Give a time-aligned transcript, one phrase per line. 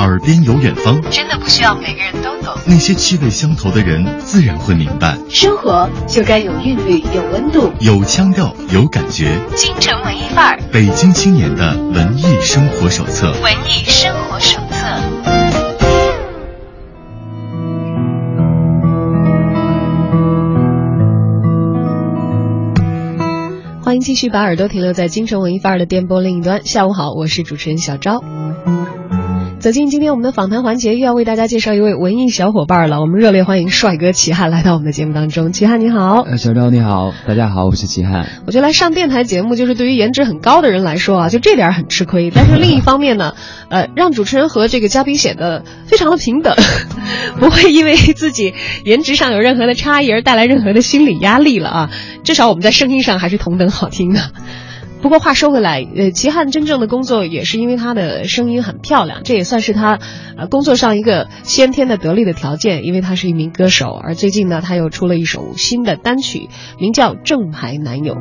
[0.00, 2.54] 耳边有远方，真的不需要每个人都懂。
[2.66, 5.16] 那些气味相投的人，自然会明白。
[5.28, 9.38] 生活就该有韵律，有温度，有腔调，有感觉。
[9.54, 13.30] 京城文艺范儿，北京青年的文艺生活手册。
[13.42, 14.76] 文艺生活手册。
[23.82, 26.64] 欢迎继续把耳朵停留在京城文艺范儿的电波另一端。
[26.64, 28.22] 下午好，我是主持人小昭。
[29.60, 33.02] 走进今天我们的访谈环节，又要为大家介绍一位文艺小伙伴了。
[33.02, 35.52] 我们热烈欢迎帅哥齐汉来到我们的节目当中。
[35.52, 38.26] 齐汉你好，呃，小赵你好，大家好，我是齐汉。
[38.46, 42.30] 我觉得来上电台节目，就是对于颜值很高的人来说啊，就这点很吃亏。
[42.34, 43.34] 但是另一方面呢，
[43.68, 46.56] 呃，让主持人和这个嘉宾显得非常的平等，
[47.38, 48.54] 不会因为自己
[48.86, 51.90] 颜值上有任何的差异而带来任何的心理压力了啊。
[52.24, 54.22] 至少我们在声音上还是同等好听的。
[55.02, 59.98] 不过话说回来，呃，齐汉真正的工作也是因为他的声音很漂亮，这也算是他，
[60.36, 63.92] 呃，工作上一个先天的得力的条件，因为他是一名歌手。
[63.92, 66.48] 而最近呢，他又出了一首新的单曲，
[66.78, 68.14] 名叫《正牌男友》。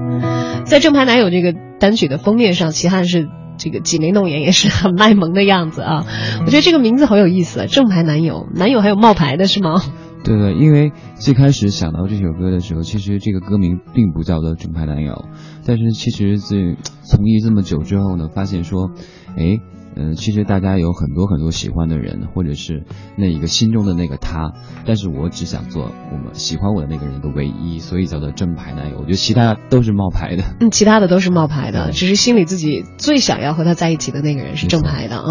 [0.63, 3.27] 在《正牌男友》这个单曲的封面上，齐汉是
[3.57, 6.05] 这个挤眉弄眼，也是很卖萌的样子啊。
[6.45, 9.81] 我觉得这个名字好有意思，《正牌男友》，男友还有冒牌的是吗？
[10.23, 15.13] 对对，因为最开始想到这首歌的时候，其实这个歌名并不叫做《正牌男友》，
[15.65, 18.91] 但是其实这从艺这么久之后呢，发现说，
[19.37, 19.59] 哎，
[19.95, 22.83] 嗯，其实大家有很多很多喜欢的人，或者是
[23.17, 24.53] 那一个心中的那个他，
[24.85, 28.97] 但是我只想做我们喜欢我的那个人的唯一，所以叫做正牌男友。
[28.99, 35.23] 我觉得其他都是冒牌的，嗯，其他的都是冒牌的，只是心里自己最想要和他在一起的那个人是正牌的啊。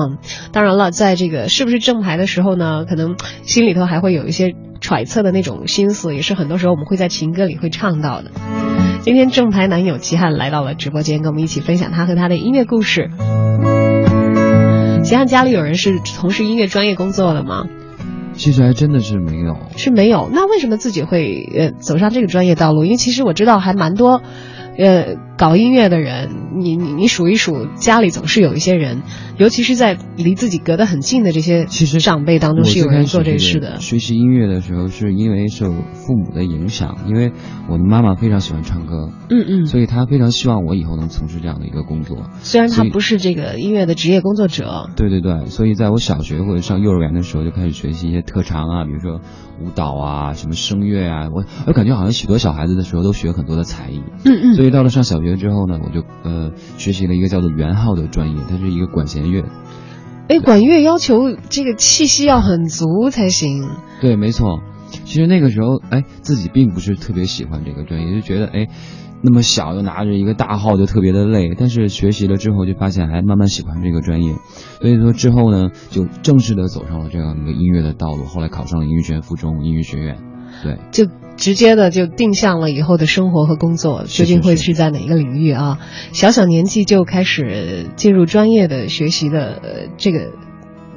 [0.53, 4.55] 当然了，在这个是不是正牌的时候呢，可能心里头还会有一些。
[4.81, 8.31] 揣测的那种心思，也是很多时候我们会在情歌里会唱到的。
[9.01, 13.11] 今天正牌男友齐汉来到了直播间，跟我们一起分享他和他的音乐故事。
[15.03, 17.67] 齐汉家里有人是从事音乐专业工作的吗？
[18.35, 20.29] 其实还真的是没有，是没有。
[20.33, 22.85] 那为什么自己会呃走上这个专业道路？
[22.85, 24.23] 因为其实我知道还蛮多。
[24.77, 29.03] 呃，搞音乐的人，你你你数一数，家里总是有一些人，
[29.37, 33.79] 尤其是在离自己隔得很近的这些其实长辈当中，是有人做这事的。
[33.79, 37.31] 学习音乐的时候，是因为受父母的影响，因为
[37.69, 42.29] 我的妈妈非常喜欢唱歌，嗯嗯，所以她非常希望我以后能从事这样的一个工作。
[42.41, 49.21] 虽然她不是这个音乐的职业工作者，对对对，所以在我小学或者上幼儿园的时候就开始学习一些特长啊，比如说
[49.61, 54.69] 舞蹈啊，什么声乐啊，我我感觉好像许多小孩子的时候都学很多的才艺，嗯嗯，所以。
[54.69, 59.45] 到了上小学之后呢，我就呃学习了一个叫做圆号的专业，它是一个管弦乐。
[60.29, 63.69] 哎，管乐要求这个气息要很足才行。
[64.01, 64.61] 对，没错。
[65.05, 68.69] 其实那个时候，哎，自己并不是特别喜欢这个专业，就觉得哎，
[69.23, 71.55] 那么小就拿着一个大号就特别的累。
[71.59, 74.35] 但是学习了之后，就发现还慢慢喜欢这个专业。
[74.81, 78.25] 所以说之后呢，就正式的走上了这样一个音乐的道路。
[78.25, 80.19] 后来考上了音乐学院附中音乐学院。
[80.63, 81.07] 对，就
[81.39, 85.79] 直接的就定向了以后的生活和工作究竟会是在哪一个领域啊？
[86.13, 90.33] 小小年纪就开始进入专业的学习的这个。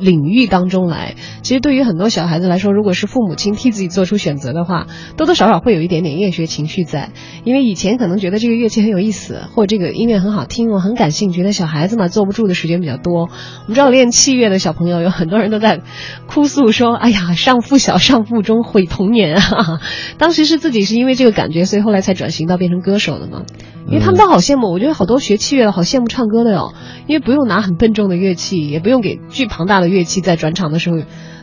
[0.02, 7.12] 领域当中来，其实对于很多小孩子来说，如果是父母亲替自己做出选择的话，多多少少会有一点点厌学情绪在。
[7.44, 11.44] 因为以前可能觉得这个乐器很有意思，或者这个音乐很好听，我很感兴趣。
[11.44, 13.22] 但小孩子嘛，坐不住的时间比较多。
[13.22, 15.82] 我们知道练器乐的小朋友有很多人都在
[16.28, 19.80] 哭诉说：“哎呀，上附小上附中毁童年啊！”
[20.18, 23.44] 当时是自己是因为这个感觉，所以后来才转型到变成歌手的嘛。
[23.88, 26.74] 因为他们都好羡慕，我觉得好多学器乐的好羡慕唱歌的哟，
[27.08, 30.97] 因为不用拿很笨重的乐器，也不用给巨庞大的乐器在转场的时候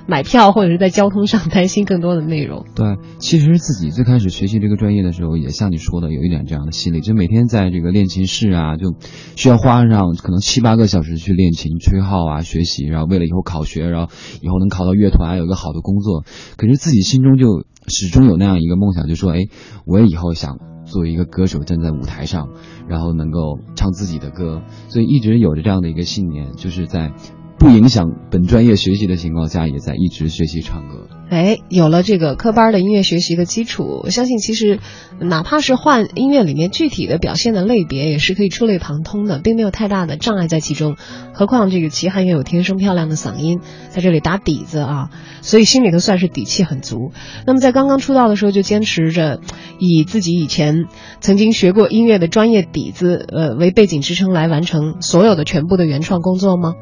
[0.07, 2.65] 买票，或者是在交通上担心更多的内容。
[2.75, 8.95] 对，其实自己最开始学习这个专业的时候，也像你说的，有一点这样的心理，就每天在这个练琴室啊，就
[9.37, 16.25] 需要花上可能七八个小时去练琴、吹号啊、学习，然后为了以后考学，然后以后能考到乐团，有一个好的工作。
[16.57, 19.47] 可是自己心中就始终有那样一个梦想，就说，哎，
[19.85, 20.59] 我也以后想。
[20.89, 22.49] 作为一个歌手站在舞台上，
[22.89, 27.13] 然后能够唱自己的歌，所以一直有着这样的一个信念，就是在
[27.59, 31.09] 不影响本专业学习的情况下，也在一直学习唱歌。
[31.29, 34.79] 哎，有了这个科班的音乐学习的基础，我相信其实
[35.21, 40.97] 哪怕是换音乐里面具体的表现的类别，也是可以触类旁通的，并没有太大的障碍在其中。
[41.35, 45.11] 何况这个齐汉也有天生漂亮的嗓音，在这里打底子啊，
[45.43, 47.11] 所以心里头算是底气很足。
[47.45, 49.41] 那么在刚刚出道的时候，就坚持着
[49.81, 50.85] 以自己以前
[51.21, 56.75] 曾经学过音乐的专业底子，呃为背景支撑来完成所有的全部的原创工作吗？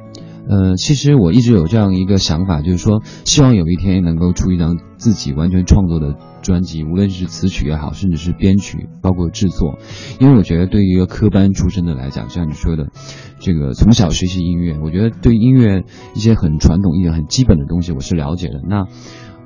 [0.49, 9.79] 呃，其实我一直有这样一个想法，就是说，希望有一天能够出一张自己完全创作的专辑，无论是词曲也好，甚至是编曲，包括制作。
[10.21, 12.89] 因为我觉得，对于一个科班出身的来讲，像你说的，
[13.41, 15.85] 这个从小学习音乐，我觉得对音乐
[16.15, 18.63] 一些很传统、一些很基本的东西，我是了解的。
[18.69, 18.87] 那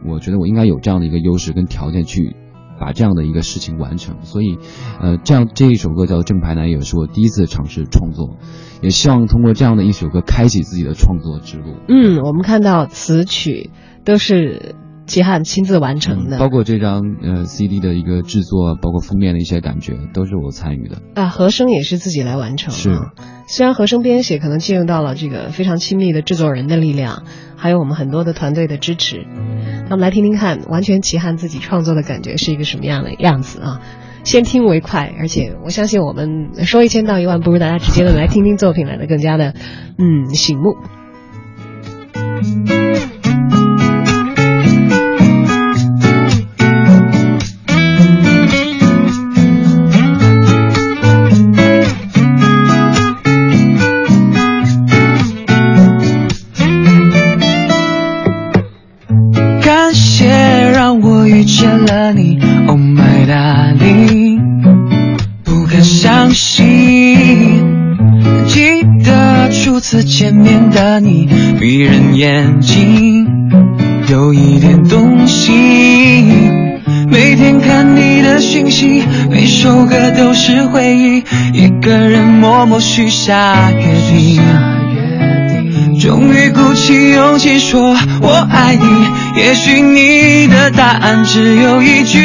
[0.06, 2.36] 我觉得我应该有这样的一个优势跟条件去。
[2.80, 4.58] 把这样的一个事情完成，所以，
[5.00, 8.38] 呃，这样这一首歌叫《正牌男友》是我第一次尝试创作，
[8.80, 11.76] 也希望通过这样的一首歌开启自己的创作之路。
[11.88, 13.70] 嗯，我们看到词曲
[14.04, 14.74] 都是
[15.10, 21.02] 齐汉亲自完成的，包括这张呃 CD 的一个制作，包括封面的一些感觉，都是我参与的。
[21.16, 22.72] 啊，和声也是自己来完成。
[22.72, 22.96] 是，
[23.48, 27.24] 虽然和声编写可能借用到了这个非常亲密的制作人的力量，
[27.56, 29.26] 还有我们很多的团队的支持。
[29.88, 33.80] 那我们来听听看，完全齐汉自己创作的感觉是一个什么样的样子啊？
[34.22, 39.54] 先听为快，而且我相信我们说一千道一万，不如大家直接的来听听作品来的更加的
[39.98, 40.76] 嗯醒目。
[61.40, 64.42] 遇见了你，oh my darling，
[65.42, 67.64] 不敢相信。
[68.46, 71.26] 记得初次见面的你，
[71.58, 73.26] 迷人眼睛，
[74.10, 76.28] 有一点动心。
[77.08, 81.24] 每天看你的讯息，每首歌都是回忆。
[81.54, 84.79] 一个人默默许下约定。
[86.00, 88.86] 终于鼓起勇气说我爱你。
[89.38, 92.18] 也许你的答案只有一句，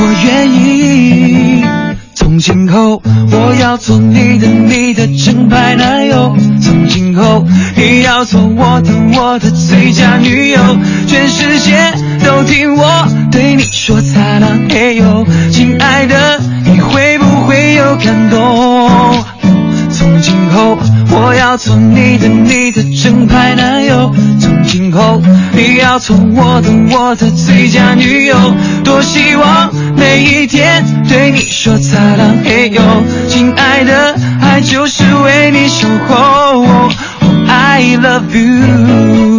[0.00, 1.64] 我愿意。
[2.16, 3.00] 从今后，
[3.30, 6.36] 我要做你的你的正牌男友。
[6.60, 10.60] 从今后，你要做我的我的最佳女友。
[11.06, 11.76] 全世界
[12.24, 19.24] 都听我对你说擦亮嘿呦，亲爱的，你会不会有感动？
[19.90, 20.78] 从今后，
[21.10, 24.14] 我要做你的你的正牌男友。
[24.40, 25.20] 从今后，
[25.52, 28.36] 你要做我的我的最佳女友。
[28.84, 32.82] 多希望每一天对你说擦亮嘿呦，
[33.28, 36.88] 亲爱的，爱就是为你守候。
[37.48, 39.37] I love you。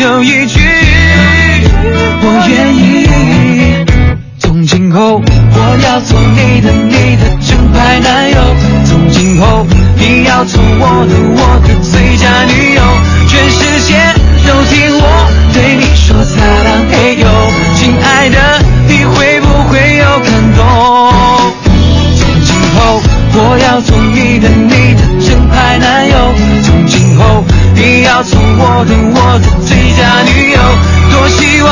[0.00, 0.58] 有一句，
[2.22, 3.06] 我愿意。
[4.38, 8.56] 从今后，我要做你的你的正牌男友。
[8.86, 9.66] 从今后，
[9.98, 12.82] 你要做我的我的最佳女友。
[13.28, 13.92] 全世界
[14.48, 15.04] 都听我
[15.52, 16.40] 对你说才。
[28.22, 30.60] 做我的我的最佳女友，
[31.10, 31.70] 多希望。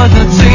[0.00, 0.47] 我的。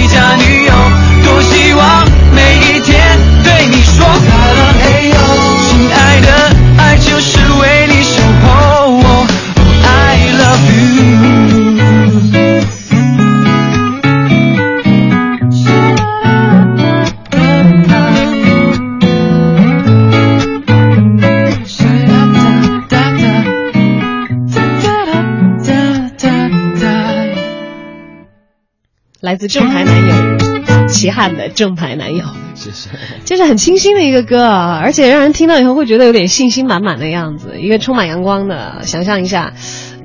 [29.43, 32.23] 自正牌男友齐汉的正牌男友，
[32.55, 32.89] 谢谢。
[33.25, 39.51] 这是很清新的一个歌啊，而且让人听到以后会觉得有点信心满满的样子，一个充满阳光的，想象一下，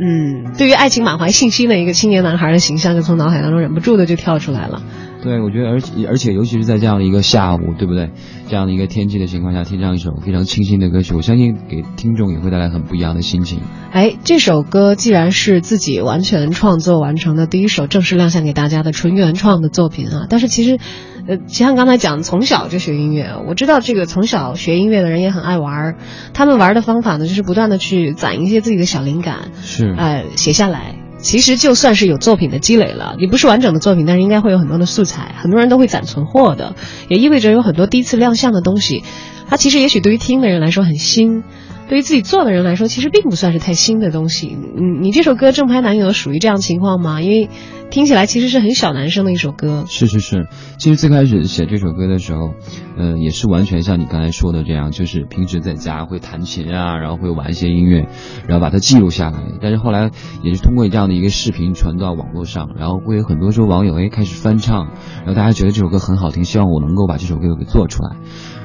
[0.00, 4.82] 嗯，对于爱情满怀信心的一个青年男孩的形象就从脑海当中忍不住的就跳出来了。
[5.22, 8.10] 对，我觉得，而且而且，尤其是在这样的一个下午，对不对？
[8.48, 13.60] 这样的一个天气的情况下，听这样一首非常清新的歌曲，我相信给听众也会带来很不一样的心情。
[13.90, 20.78] 哎，这首歌既然是自己完全创作完成的第一首正式亮相给大家的纯原创的作品啊，但是其实，
[21.26, 25.96] 呃，齐汉刚才讲从小就学音乐，我知道这个从小学音乐的人也很爱玩儿，
[26.32, 31.07] 他们玩的方法呢，就是不断的去攒一些自己的小灵感，是，呃，写下来。
[31.18, 36.76] 其实就算是有作品的积累了，也不是完整的作品，但是应该会有很多的素材，很多人都会攒存货的，
[37.08, 39.02] 也意味着有很多第一次亮相的东西，
[39.48, 41.42] 它其实也许对于听的人来说很新。
[41.88, 44.48] 对于自己做的人来说，其实并不算是太新的东西。
[44.48, 47.22] 你你这首歌《正牌男友》属于这样情况吗？
[47.22, 47.48] 因为
[47.90, 49.84] 听起来其实是很小男生的一首歌。
[49.88, 52.52] 是是是，其实最开始写这首歌的时候，
[52.98, 58.06] 呃，也是完全像你刚才说的这样，就是平时在家会弹琴啊，然后会玩一些音乐，
[58.46, 59.38] 然后把它记录下来。
[59.62, 60.10] 但是后来
[60.42, 64.88] 也是通过这样的一个视频传到网络上，然后会有很多时候网友哎开始翻唱，
[65.24, 68.16] 然后大家觉得这首歌很好听，希望我能够把这首歌给做出来。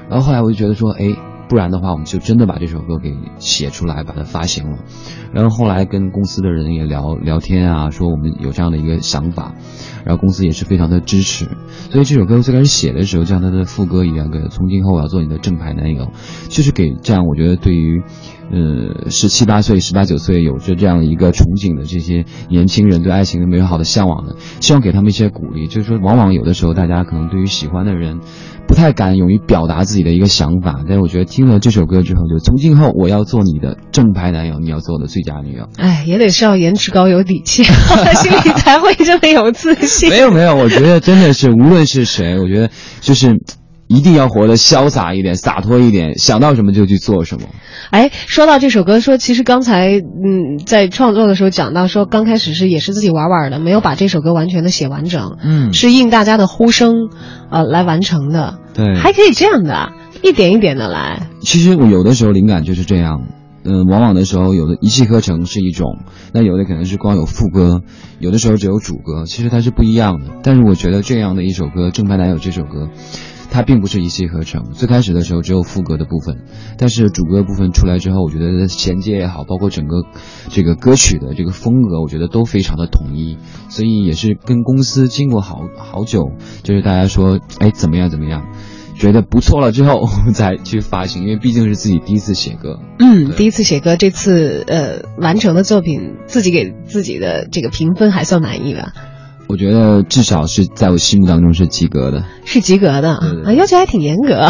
[0.09, 1.15] 然后后来我就觉得说，哎。
[1.49, 4.79] 不然的话，我们就真的把这首歌给写出来，把它发行了。
[5.33, 9.53] 然后后来跟公司的人也聊聊天啊，说我们有这样的一个想法，
[10.05, 11.47] 然后公司也是非常的支持。
[11.89, 16.11] 所以这首歌最开始写的时候，像他的副歌一样，的，从今后我要做你的正牌男友，
[16.49, 18.03] 就是给这样我觉得对于，
[18.53, 25.67] 呃，十七八岁、十八九岁有着这样一个憧憬的这些年轻人，对爱情的美好的向往的，希望给他们一些鼓励。
[25.67, 28.19] 就是说，往往有的时候大家可能对于喜欢的人。
[28.65, 35.67] 不太敢勇于表达自己的一个想法，但是我觉得听了这首歌之后，就从今后我要做你的正牌男友，你要做我的最佳女友。
[35.77, 37.63] 哎，也得是要颜值高、有底气，
[38.15, 40.09] 心里才会这么有自信。
[40.09, 42.69] 没有没有，我觉得真的是，无论是谁，我觉得
[43.01, 43.37] 就是。
[43.93, 47.47] 一定要活得潇洒一点、洒脱一点，想到什么就去做什么。
[47.91, 56.93] 哎，说到这首歌，说其实刚才嗯，在创作的时候讲到说，刚开始是也是自己玩玩的，没有把这首歌完全的写完整，嗯，是应大家的呼声，
[57.51, 58.55] 呃，来完成的。
[58.73, 59.91] 对，还可以这样的，
[60.23, 61.27] 一点一点的来。
[61.41, 63.27] 其实我有的时候灵感就是这样，
[63.63, 65.99] 嗯，往往的时候有的一气呵成是一种，
[66.33, 67.81] 那有的可能是光有副歌，
[68.17, 70.31] 有的时候只有主歌，其实它是不一样的。
[70.41, 72.89] 但是我觉得这样的一首歌《正派男友》这首歌。
[73.53, 76.39] 它并不是一气呵成，最开始的时候只有副歌的部分，
[76.79, 80.03] 但是主歌部分出来之后，我觉得衔接也好，包括整个
[80.49, 83.37] 这个歌曲的这个风格，我觉得都非常的统一，
[83.69, 86.31] 所以也是跟公司经过好好久，
[86.63, 88.47] 就是大家说，哎，怎么样怎么样，
[88.97, 98.93] 觉得不错了之后，再去发行，因为毕竟是自己第一次写歌，嗯，第一次写歌，这次呃完成的作品，自己给自己的这个评分还算满意吧。
[99.47, 103.11] 我觉得至少是在我心目当中是及格的，是及格的
[103.45, 104.49] 啊，要求还挺严格。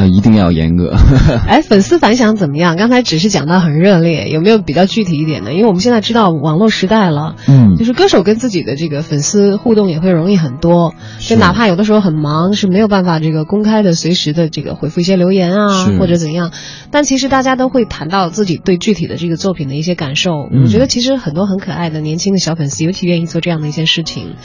[0.00, 0.94] 呃，一定要严格。
[1.46, 2.76] 哎，粉丝反响怎么样？
[2.76, 5.52] 刚才只是讲到很热烈，有没有比较具体一点的？
[5.52, 16.50] 因为我们现在知道网络时代了，嗯，就是歌手跟自己的这个粉丝互动也会容易很多，就哪怕有的时候很忙，是没有办法这个公开的随时的这个回复一些留言啊，或者怎样。
[16.90, 20.48] 但其实大家都会谈到自己对具体的这个作品的一些感受。
[20.62, 24.36] 我觉得其实很多很可爱的年轻的小粉丝，尤其愿意做这样的一件事情，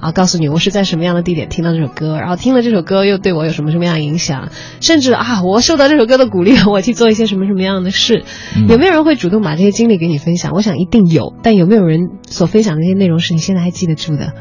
[0.00, 4.48] 啊，告诉你我是在什么样的地点听到这首歌，然后听了这首歌又对我有什么什么样的影响，
[4.80, 8.24] 甚至啊，我受到这首歌的鼓励，我去做一些什么什么样的事？
[8.68, 10.52] 有没有人会主动把这些经历给你分享？
[10.54, 14.34] 我想一定有，但有没有人所分享的那些内容是你现在还记得住的？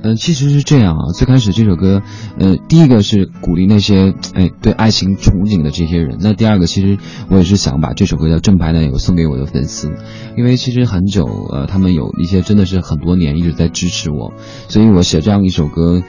[0.00, 1.12] 嗯，其实是这样啊。
[1.12, 2.02] 最开始这首歌，
[2.38, 6.18] 呃，第一个是鼓励那些哎对爱情憧憬的这些人。
[6.20, 6.98] 那第二个，其实
[7.28, 9.90] 我也是想把这首歌叫《正牌男友》送给我的粉丝，
[10.36, 14.32] 因为其实很久，呃，他们有一些真的是很多年一直在支持我，
[14.68, 16.02] 所以我写这样一首歌。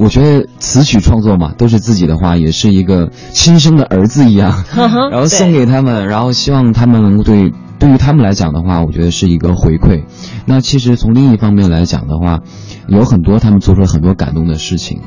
[0.00, 10.04] 我觉得词曲创作嘛，都是自己的话，也是一个亲生的儿子一样， 然后送给他们，然后希望他们能够对对于他们来讲的话，我觉得是一个回馈。
[10.46, 12.40] 那其实从另一方面来讲的话，
[12.88, 15.02] 有很多他们做出了很多感动的事情，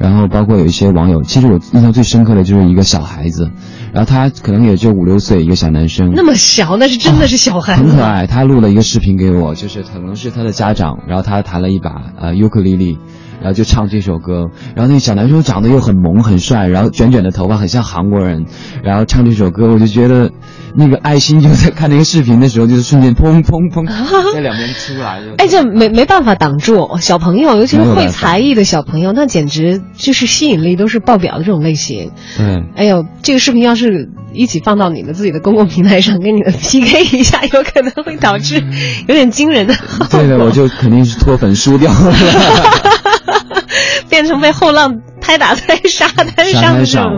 [0.00, 3.52] 然后包括有一些网友，其实我印象最深刻的就是一个小孩子，
[3.92, 8.26] 然后他可能也就五六岁，一个小男生，那么小，那是真的是小孩，很可爱。
[8.26, 12.98] 他录了一个视频给我，就是可能是他的家长，然后他弹了一把呃尤克里里。
[13.40, 18.46] 然后就唱这首歌，然后那个小男生长得又很萌很帅，然后卷卷的头发很像韩国人，
[18.84, 20.30] 然后唱这首歌，我就觉得
[20.76, 23.84] 那个爱心就在看那个视频的时候，就是瞬间砰砰砰
[24.32, 25.20] 在两边出来。
[25.38, 32.12] 哎，这没没办法挡住小朋友，尤其是会才艺的小朋友，那简直就是吸引力都是爆表的这种类型。
[32.36, 33.81] 对，哎呦，这个视频要是
[34.32, 38.62] 一起放到你们自己的公共平台上，跟你们 PK 一下，有可能会导致
[39.08, 39.74] 有点惊人的。
[40.10, 42.12] 对的，我就肯定是脱粉输掉了。
[44.08, 46.76] 变成被后浪拍打在沙滩上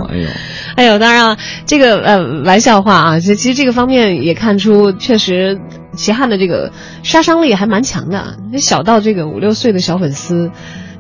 [0.09, 0.29] 哎呦，
[0.77, 5.59] 哎呦，当然了，这个呃玩笑话啊，其其实这个方面也看出，确实
[5.97, 6.71] 齐汉的这个
[7.03, 8.37] 杀伤力还蛮强的。
[8.53, 10.53] 那小到这个五六岁的小粉丝，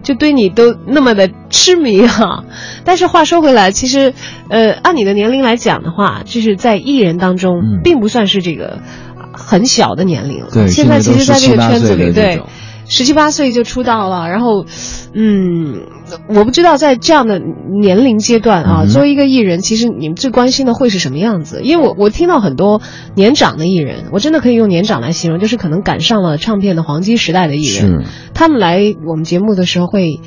[0.02, 2.42] 就对你都那么的痴迷哈、
[2.84, 4.12] 但是话说回来，其实
[4.48, 8.80] 呃按你的年龄来讲的话，就是在艺人当中，嗯并不算是这个
[9.32, 10.48] 很小的年龄了。
[10.52, 12.46] 对，现在其实在这个圈子里，对现在都17 18岁的这种。
[12.86, 14.66] 十七八岁就出道了，然后，
[15.14, 15.86] 嗯，
[16.28, 17.40] 我不知道在这样的
[17.80, 21.62] 年龄阶段啊，嗯作为一个艺人，其实你们最关心的会是什么样子？
[21.62, 22.82] 因为我我听到很多
[23.14, 30.20] 年长的艺人，我真的可以用年长来形容，就是可能赶上了唱片的黄金时代的艺人，是，他们来我们节目的时候会。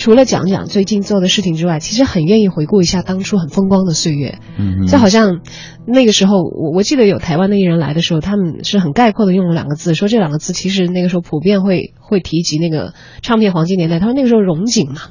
[0.00, 4.38] 除了讲讲最近做的事情之外，其实很愿意回顾一下当初很风光的岁月。
[4.56, 5.40] 嗯哼，就好像
[5.86, 13.98] 那个时候，我我记得有台湾的艺人来的时候，他们是很概括的用了两个字，说这两个字其实那个时候普遍会会提及那个唱片黄金年代。
[13.98, 15.02] 他说那个时候荣景嘛，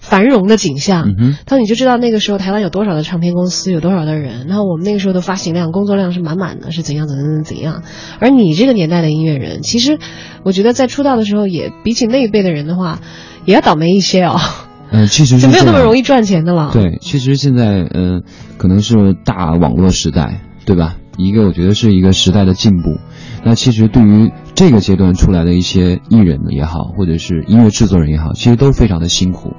[0.00, 1.14] 繁荣的景象。
[1.16, 7.82] 嗯，他说你就知道那个时候台湾有多少的唱片公司，有多少的人，然后我们那个时候的发行量、工作量是满满的，是怎样怎样怎样怎样。
[8.18, 10.00] 而你这个年代的音乐人，其实
[10.44, 12.98] 我觉得在出道的时候也比起那一辈的人的话，
[13.44, 14.38] 也要倒霉一些哦，
[14.90, 16.00] 嗯，其实是就 没有那么容易。
[16.00, 16.70] 易赚钱的了。
[16.72, 18.20] 对，其实现在嗯、呃
[18.58, 20.96] 可能是大网络时代，对吧？
[21.18, 22.98] 一个我觉得是一个时代的进步。
[23.44, 29.54] 那其实对于这个阶段出来的一些艺人也好，或者是音乐制作人也好，其实都非常的辛苦。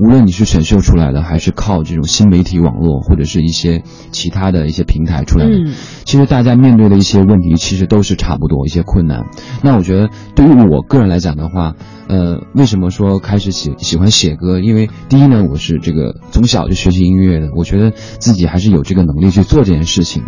[0.00, 9.26] 无论你是选秀出来的，还是靠这种新媒体网络或者是一些其他的一些平台出来的，嗯其实大家面对的一些问题，其实都是差不多一些困难。
[9.62, 11.74] 那我觉得对于我个人来讲的话，
[12.08, 14.58] 呃，为什么说开始喜喜欢写歌？
[14.58, 20.24] 因为第一呢，我是这个从小就学习音乐的，我觉得自己还是有这个能力去做这件事情。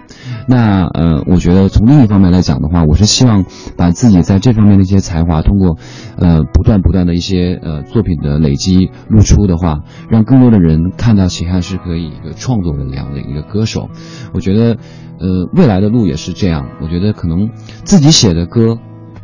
[0.47, 3.45] 那呃，我觉得从另一方面来讲的话，我是希望
[3.77, 5.79] 把自己在这方面的一些才华，通过
[6.17, 13.89] 呃不断不断的一些呃作品的累积露出的话，让更多的人看到秦汉是可以一个创作的这样的一个歌手。
[14.35, 14.77] 我觉得
[15.19, 16.69] 呃未来的路也是这样。
[16.83, 17.49] 我觉得可能
[17.85, 18.77] 自己写的歌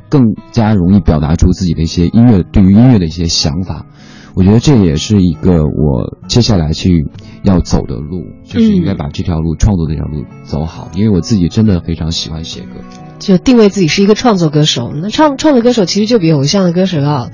[0.09, 3.85] 更加容易表达出自己的一些音乐对于音乐的一些想法。
[4.35, 7.09] 我觉得这也是一个我接下来去
[7.43, 12.69] 要走的路，就是应该把这条路、创作这条路走好，因为我自己真的非常喜欢写歌。
[13.19, 14.93] 就定位自己是一个创作歌手。
[14.95, 17.31] 那创创作歌手其实就比偶像的歌手要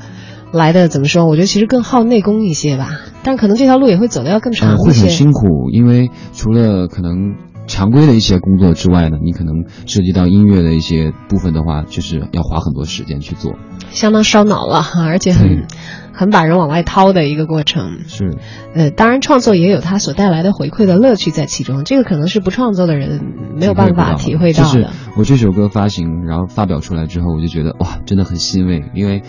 [0.53, 1.27] 来的怎么说？
[1.27, 5.09] 我觉得其实更耗内功一些吧，但可能这条路也会走的要更长嗯，会很一些。
[5.09, 7.35] 辛苦，因为除了可能
[7.67, 13.55] 常规的一些工作之外呢，你可能涉及到音乐的一些部分的话，就是要花很多时间去做。
[13.91, 15.67] 相当烧脑了，而且很对
[16.13, 18.01] 很把人往外掏的一个过程。
[18.07, 18.37] 是，
[18.75, 23.21] 呃，当然创作也有它所带来的回馈的乐趣在其中，这个可能是不创作的人
[23.57, 24.91] 没有办法体会到就是的。
[25.17, 29.23] 我这首歌发行，然后发表出来之后，我就觉得哇，真的很欣慰，因为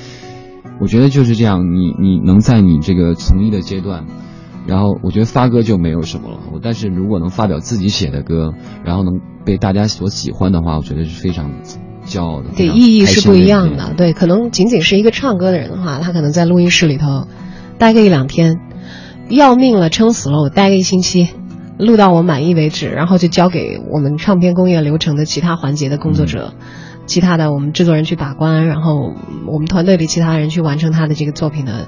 [0.79, 4.05] 我觉得就是这样，你你能在你这个从艺的阶段。
[4.67, 11.51] 然后我觉得发歌就没有什么了，我但是如果能发表自己写的歌，然后能被大家所喜欢的话，我觉得是非常
[12.07, 12.49] 骄傲的。
[12.57, 13.93] 对，意义是不一样的。
[13.95, 17.27] 对，可能仅仅是一个唱歌的人的话，他可能在录音室里头
[17.77, 18.59] 待个一两天，
[19.29, 21.29] 要命了，撑死了，我待个一星期，
[21.77, 26.55] 录到我满意为止，然后就交给我们唱片工业流程的其他环节的工作者。
[27.05, 29.13] 其他的我们制作人去把关，然后
[29.47, 31.87] 我们团队里其他人去完成他的这个作品的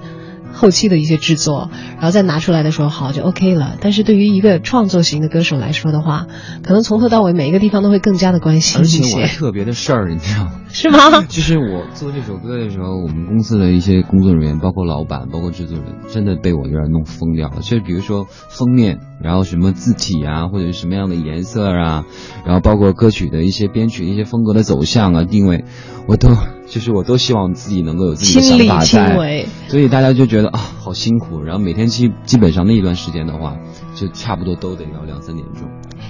[0.54, 3.76] 后期的一些制作，然后再拿出来的时候好就 OK 了。
[3.82, 6.28] 但是对于一个创作型的歌手来说的话，
[6.64, 10.52] 可能从头到尾每一个地方都会更加的关心一而且我还些，特别的事儿，你知道吗？
[10.70, 11.22] 是吗？
[11.30, 17.58] 就是我做这首歌的时候，我们公司的一些工作人员，包括老板，包括制作人，真的被我有点弄疯掉了。
[17.62, 22.06] 就是比如说封面，然后什么字体啊，或者是什么样的颜色啊，
[22.46, 25.66] 然后包括歌曲的一些编曲、一些风格的走向啊、定位，
[26.08, 26.30] 我都
[26.68, 29.46] 就是我都希望自己能够有自己的想法在。
[29.68, 31.42] 所以大家就觉得啊，好辛苦。
[31.42, 33.58] 然后每天基基本上那一段时间的话，
[33.96, 35.68] 就差不多都得要两三点钟。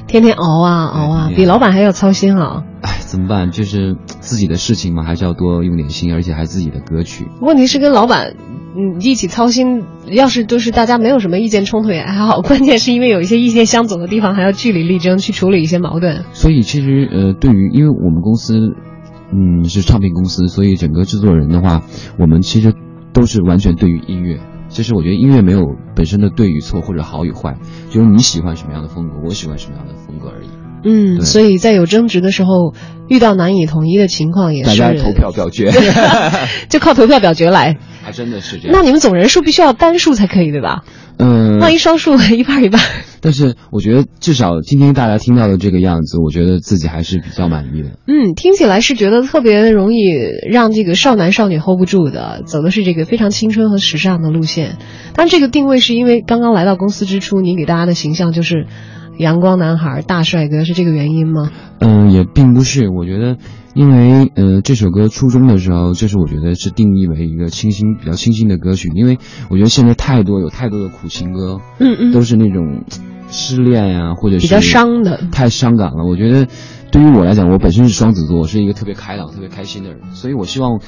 [0.07, 2.63] 天天熬啊熬啊，比老板还要操心啊！
[2.81, 3.51] 哎，怎么办？
[3.51, 7.27] 就是自己的事情嘛，还是要多用点心，而且还自己的歌曲。
[7.41, 8.35] 问题是跟老板
[8.77, 16.25] 嗯一起操心，要是就是大家没有什么意见冲突也还好，关键是因为有一些意见相左的地方，还要据理力争去处理一些矛盾。
[16.33, 18.75] 所以其实呃，对于因为我们公司，
[19.33, 21.81] 嗯，是唱片公司，所以整个制作人的话，
[22.19, 22.73] 我们其实
[23.13, 24.39] 都是完全对于音乐。
[24.69, 27.57] 其实我觉得音乐没有本身的对与错或者好与坏，
[27.89, 30.49] 就是你喜欢什么样的风格，我喜欢什么样的风格而已。
[30.83, 32.73] 嗯，所以在有争执的时候，
[33.09, 35.71] 遇到难以统一的情况，也是大家投票表决，
[36.69, 37.77] 就靠投票表决来。
[38.03, 38.71] 还真的是这样。
[38.71, 40.83] 那你们总人数必须要单数才可以，对吧？
[41.17, 42.79] 嗯，万一双数一半一半。
[43.19, 47.89] 但是我觉得至少今天大家听到的这个样子，我觉得自己还是比较满意的。
[48.07, 49.97] 嗯，听起来是觉得特别容易
[50.49, 54.77] 让这个少男少女 hold 不住的，走的是这个非常青春和时尚的路线。
[55.13, 58.67] 但这个定位是因为刚刚来到公司之初，你给大家的形象就是
[59.17, 61.51] 阳光男孩、大帅哥，是这个原因吗？
[61.79, 62.89] 嗯，也并不是。
[62.89, 63.37] 我觉得，
[63.73, 68.89] 因为呃，这首歌初中的时候，这是我觉得是定义为一个清新、比较清新的歌曲。
[68.95, 69.17] 因为
[69.49, 72.83] 我觉得现在太多有太多的苦情歌，嗯嗯，都是那种
[73.29, 76.05] 失恋呀、或者是比较伤的，太伤感了。
[76.07, 76.47] 我觉得，
[76.91, 80.79] 对于我来讲，我本身是双子座，我是一个特别开朗、特别开心的人，所以我希望，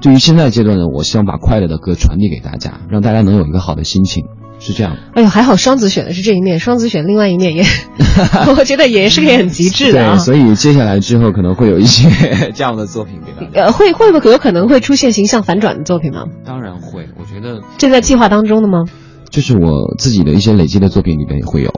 [0.00, 4.24] 对于现在阶段的，我希望把快乐的歌传递给大家，让大家能有一个好的心情。
[4.64, 7.64] 是这样，哎呦，还好双子选的是这一面，双子选另外一面也，
[8.56, 10.14] 我觉得也是个很极致的啊。
[10.16, 12.08] 对，所以接下来之后可能会有一些
[12.54, 13.64] 这样的作品给大家。
[13.64, 16.26] 呃，会会不会有可能会出现形象反转的作品吗？
[16.44, 18.84] 当然会，我觉得这在计划当中的吗？
[19.30, 21.72] 就是我自己的一些累积的作品里面也会有。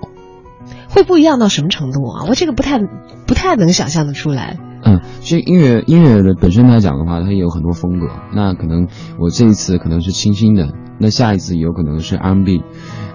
[0.90, 2.26] 会不一样到什么程度啊？
[2.28, 2.78] 我这个不太
[3.26, 4.58] 不太能想象的出来。
[4.84, 8.06] 嗯，其实音乐音乐的本身来讲的话，它也有很多风格。
[8.34, 10.68] 那可能我这一次可能是清新的，
[10.98, 12.62] 那下一次有可能是 R&B，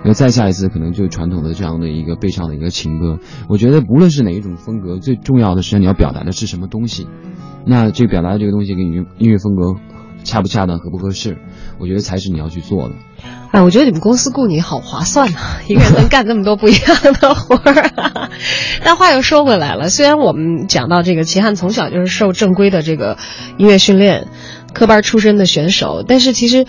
[0.04, 3.20] 那再下一次可能就是传统的这样的一个悲伤的一个情歌。
[3.48, 7.08] 我觉得不论是哪一种风格，最重要的是你要表达的是什么东西。
[7.66, 9.80] 那这表达的这个东西跟你音乐风格
[10.24, 11.38] 恰不恰当、合不合适，
[11.80, 12.96] 我觉得才是你要去做的。
[13.52, 15.38] 哎，我觉得你们公司雇你好划算呐，
[15.68, 18.30] 一个人能干那么多不一样的活儿。
[18.84, 23.18] 但话又说回来了，虽然我们讲到这个齐汉从小就是受正规的这个
[23.58, 24.28] 音乐训练
[24.74, 26.66] 科班出身的选手，但是其实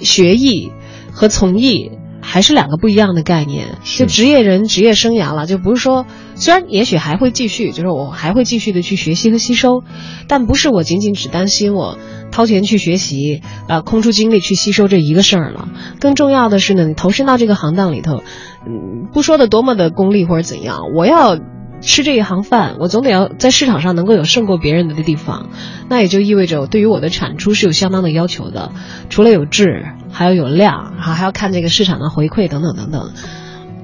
[0.00, 0.72] 学艺
[1.12, 3.78] 和从艺还是两个不一样的概念。
[3.84, 9.82] 就职业人职业生涯了，就不是说虽然也许还会继续，就是我还会继续的去学习和吸收，
[10.28, 11.98] 但不是我仅仅只担心我。
[12.32, 15.68] 掏钱去学习，呃，空出精力去吸收这一个事儿了。
[16.00, 18.22] 更重要的是呢，你投身到这个行当里头，
[18.66, 21.36] 嗯，不说的多么的功利或者怎样，我要
[21.82, 25.50] 吃这一行饭，我总得要在市场上能够有胜过别人的地方。
[25.88, 28.70] 那也就意味着，对于我的产出是有相当的要求的。
[29.10, 33.10] 除了有质，还要有量，还还要看这个市场的回馈等等等等。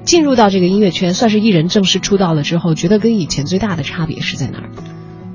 [0.05, 4.69] 进入到这个音乐圈，算是艺人正式出道了之后，觉得跟以前最大的差别是在哪儿？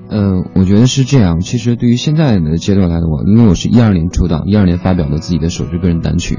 [0.09, 1.40] 嗯，我觉得是这样。
[1.40, 6.38] 其实对于现在的阶段来的我，因为我是一二年出道，一二年发表了自己的首支个人单曲，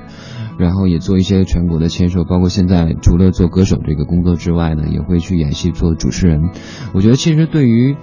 [0.58, 6.50] 然后也做一些全国的签售，包括现在除了做歌手这个工作之外呢，也会去演戏做主持人。
[6.94, 7.96] 我觉得其实对于，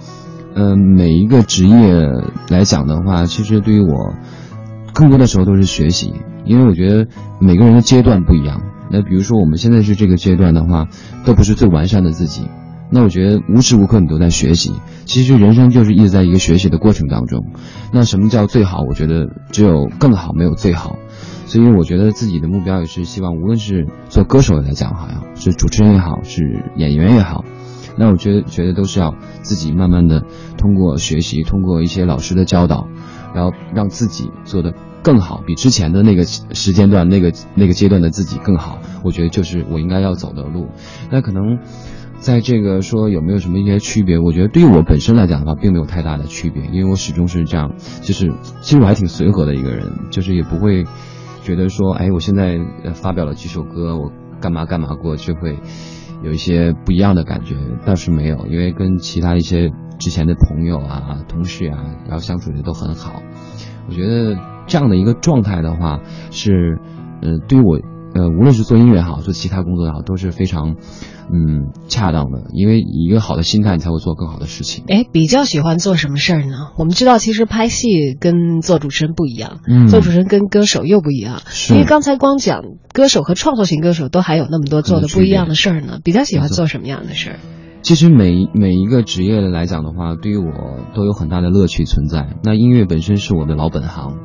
[0.55, 1.77] 嗯，每一个职业
[2.49, 4.13] 来讲的话，其实对于我，
[4.93, 6.13] 更多的时候都是学习，
[6.45, 7.07] 因为我觉得
[7.39, 8.61] 每个人的阶段不一样。
[8.91, 10.87] 那比如说我们现在是这个阶段的话，
[11.25, 12.47] 都不是最完善的自己。
[12.91, 14.73] 那我觉得无时无刻你都在学习，
[15.05, 17.47] 其实人生就是一直在一个学习的过程当中。
[17.91, 18.81] 那什么叫最好？
[18.87, 20.97] 我觉得只有更好，没有最好。
[21.53, 27.45] 所以我觉得自己的目标也是希望，无论是做歌手来讲，好像是主持人也好，是演员也好，
[27.95, 29.13] 那我觉得觉得都是要
[29.43, 30.23] 自己慢慢的
[30.57, 32.87] 通过学习，通过一些老师的教导，
[33.35, 38.79] 然后让自己做的更好，比之前的那个时间段、那个那个阶段的自己更好。
[39.03, 40.69] 我觉得就是我应该要走的路。
[41.11, 41.59] 那可能。
[42.19, 44.17] 在这个说有没有什么一些区别？
[44.17, 50.85] 我觉得对于我本身来讲的话，并没有太大的区别，因为我始终是这样，就是其实我还挺随和的一个人，就是也不会
[51.43, 52.59] 觉得说，哎，我现在
[52.93, 55.59] 发表了几首歌，我干嘛干嘛过就会
[56.23, 63.21] 有一些不一样的感觉，倒是没有，因为跟其他一些之前的朋友啊、同事啊，然后相处的都很好。
[63.87, 65.99] 我觉得这样的一个状态的话，
[66.31, 66.79] 是，
[67.21, 67.79] 呃，对于我，
[68.13, 70.75] 呃，无论是做音乐也好，做其他工作也好，都是非常。
[71.31, 74.83] 嗯，恰当的，因为一个好的心态，你才会做更好的事情。
[74.89, 76.71] 哎，比较喜欢做什么事儿呢？
[76.77, 81.41] 我们知道，其实拍戏跟做主持人不一样，嗯，做主持人跟歌手又不一样。
[81.69, 85.99] 因为刚才光讲歌手和创作型歌手都还有那么多做的不一样的事儿呢。
[86.03, 87.39] 比较喜欢做什么样的事儿？
[87.83, 90.51] 其实每每一个职业来讲的话，对于我
[90.93, 92.35] 都有很大的乐趣存在。
[92.43, 94.17] 那音乐本身是我的老本行，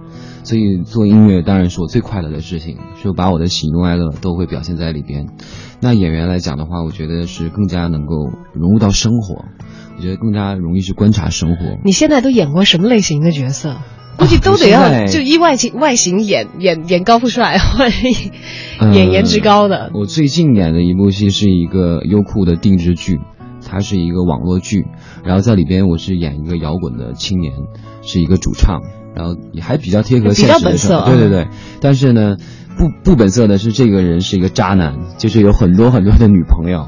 [0.49, 5.27] 所以做音乐当然是我最快乐的事情，就把我的喜怒哀乐都会表现在里边。
[5.83, 8.15] 那演员来讲的话，我觉得是更加能够
[8.55, 9.45] 融入到生活，
[9.99, 11.77] 我觉得更加容易去观察生活。
[11.85, 13.77] 你现在都演过什么类型的角色？
[14.17, 17.93] 估计都得要就依外形外形演演演高富帅，或者
[18.97, 19.91] 演颜值高的。
[19.93, 23.21] 我最近演的一部戏是一个优酷的定制剧，
[23.67, 24.87] 它是一个网络剧，
[25.25, 27.53] 然后在里边我是演一个摇滚的青年，
[28.01, 28.81] 是一个主唱，
[29.19, 31.11] 然后也还比较贴合现实的生活。
[31.11, 31.49] 对对对，
[31.83, 32.37] 但是呢。
[32.79, 36.87] 不不本色的是这个人是一个渣男，就是有很多很多的女朋友。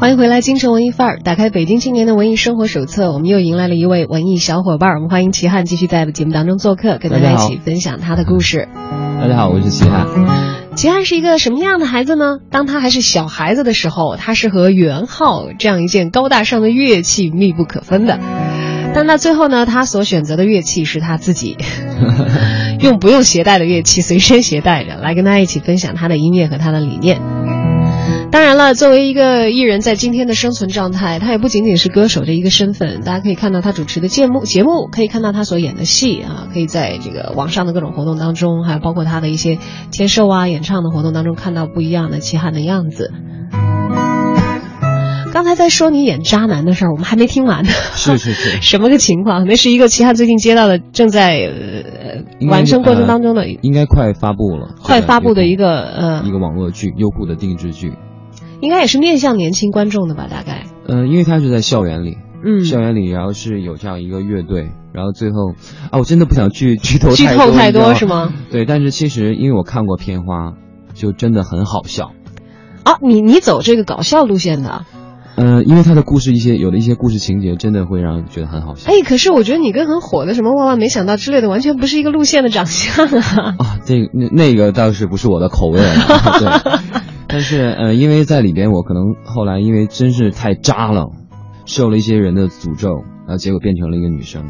[0.00, 8.66] 欢迎回来，京城文艺范儿，打开北京青年的文艺生活手册，我们又迎来了一位文艺小伙伴，我们欢迎齐汉继续在节目当中做客，跟大家一起分享他的故事。
[9.20, 10.08] 大家好，我是齐汉。
[10.74, 12.38] 齐汉是一个什么样的孩子呢？
[12.50, 18.18] 当他还是小孩子的时候，他是和圆号这样一件高大上的乐器密不可分的。
[18.94, 21.56] 但那最后呢，他所选择的乐器是他自己
[22.80, 27.20] 用不用携带的乐器随身携带着，来跟大家一起分享他的音乐和他的理念。
[28.30, 33.00] 当然了，作为一个艺人，在今天的生存状态，他也不仅仅是歌手这一个身份。
[33.00, 39.58] 大家可以看到他主持的节目，节目可以看到他所演的戏啊，可以在这个网上的各种活动当中，还有包括他的一些
[39.90, 43.12] 签售啊、演唱的活动当中，看到不一样的齐汉的样子。
[45.58, 47.70] 在说你演渣男的事儿，我们还没听完呢。
[47.70, 49.44] 是是是， 什么个情况？
[49.46, 57.92] 那是一个齐汉最近接到的，正在呃完成过程当中的，应该快发布了，快发布的一个呃一个网络剧，优酷的定制剧。
[58.60, 60.64] 应该也是面向年轻观众的吧，大概。
[60.86, 65.52] 嗯，因为它是在校园里，嗯，校园里，然后是有这样一个乐队，然后最后
[65.90, 68.32] 啊，我真的不想剧剧透 剧透太多是吗？
[68.50, 70.54] 对，但是其实因为我看过片花，
[70.94, 72.10] 就真的很好笑。
[72.82, 74.84] 啊，你你走这个搞笑路线的？
[75.38, 78.90] 呃，因为他的故事一些有的一些故事情节，真的会让人觉得很好笑。
[78.90, 83.54] 哎，可是我觉得你跟很火的什么万万没想到之类的，完全不是一个路线的长相啊。
[83.58, 85.94] 啊，这那那个倒是不是我的口味了，
[86.40, 86.98] 对。
[87.28, 91.10] 但是呃，因为在里边，我可能后来因为真是太渣了，
[91.66, 92.88] 受了一些人的诅咒，
[93.26, 94.44] 然后结果变成了一个女生。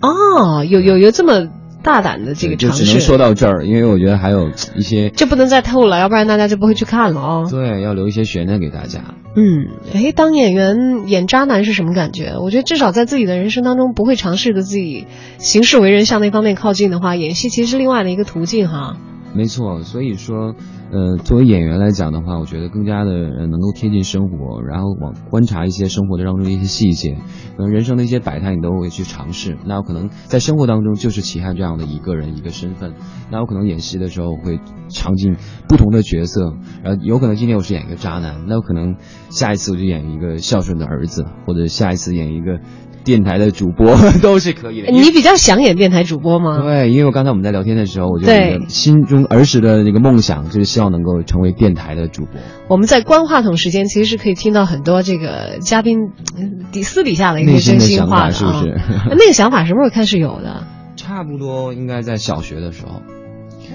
[0.00, 1.48] 哦，有有有这么
[1.86, 2.80] 大胆的这个尝试。
[2.80, 5.08] 就只能说到这儿，因为我觉得还有一些。
[5.10, 7.48] 就不能再透了，要不然大家就不会去看了哦。
[7.48, 9.00] 对，要留一些悬念给大家。
[9.36, 12.34] 嗯，哎，当演员演渣男是什么感觉？
[12.42, 15.06] 我觉得至少在自己的人生当中不会尝试着自己
[15.38, 18.96] 行事为人向那方面靠近的话，演戏其实是另外的一个途径哈。
[19.36, 20.54] 没错，所以说，
[20.90, 23.12] 呃，作为演员来讲的话，我觉得更加的
[23.46, 27.16] 能够贴近生活，然后往观察一些生活的当中的一些细节，
[27.56, 29.58] 可能人生的一些百态你都会去尝试。
[29.66, 32.94] 那我可能在生活当中就是齐汉这样的一个人一个身份，
[33.30, 35.36] 那我可能演戏的时候会尝尽
[35.68, 38.96] 不同的角色，然后有可能今天我是演一个渣男，那我可能
[39.28, 42.58] 下一次我就演一个孝顺的儿子，或者下一次演一个。
[43.06, 44.90] 电台的主播 都是可以的。
[44.90, 46.58] 你比较想演电台主播吗？
[46.60, 48.26] 对，因为我刚才我们在聊天的时候，我就
[48.66, 52.32] 心中儿时的那个梦想就是希望能够成为电台的主播。
[52.68, 56.10] 我们在关话筒时间，其实是可以听到很多这个嘉宾
[56.72, 58.74] 底私底下的一些真心话的，是不是？
[59.16, 60.66] 那个想法什么时候开始有的？
[60.96, 63.02] 差不多应该在小学的时候，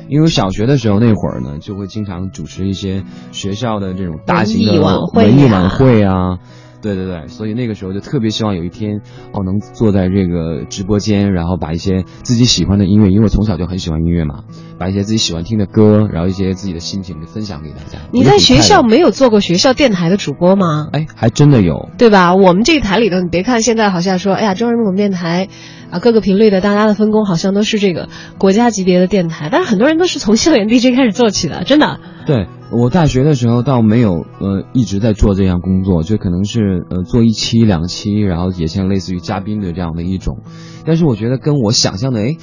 [0.10, 4.74] 因为小学的时候那会儿呢，就会经常主持一些学校的这种大型的
[5.14, 6.40] 文艺晚会啊。
[6.82, 9.02] 对对对，所以那个时候就特别希望有一天
[9.34, 14.44] 哦，能坐在这个直播间，然后把一些自己喜欢的音乐，因为我从小就很喜欢音乐嘛，
[14.80, 18.00] 把一些自己喜欢听的歌，然后一些自己的心情分享给大家。
[18.12, 20.88] 你在学校没有做过学校电台的主播吗？
[20.92, 22.36] 哎，还真的有，对吧？
[22.36, 25.50] 我们这个台里头，你别看现在好像说，哎呀，中央人民广播电台
[25.92, 32.00] 啊，各个频率的大家的分工好像都是这个国家级别的电台，但是很多人都是从校园 DJ 开始做起的，真的。
[32.26, 32.48] 对。
[32.72, 40.38] 我大学的时候倒没有呃一直在做这样工作，就可能是呃做一期两期，然后也像类似于嘉宾的这样的一种，
[40.86, 42.38] 但是我觉得跟我想象的哎，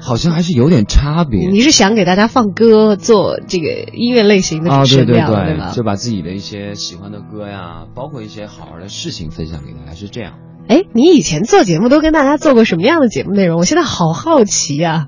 [0.00, 1.48] 好像还是有点差别。
[1.48, 4.84] 你是想给大家放歌，做这个音乐类型的啊？
[4.84, 10.34] 对对对，就把自己的一些喜欢的歌呀，包括一些好玩的事情分享给大家，是这样。
[10.66, 13.60] 哎，你以前做节目都跟大家做过什么样的节目内容？
[13.60, 15.06] 我现在好好奇呀。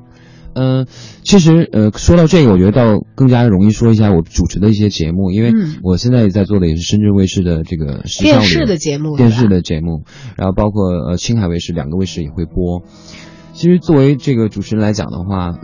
[0.53, 0.87] 嗯，
[1.23, 5.53] 其实呃，说到这个，我觉得倒更加容易说一下我主持的一些节目，因为
[5.85, 10.03] 我现在在做的也是深圳卫视的这个电视的节目，电视的节目，
[10.37, 12.83] 然后包括呃青海卫视两个卫视也会播。
[13.53, 15.59] 其实作为这个主持人来讲的话，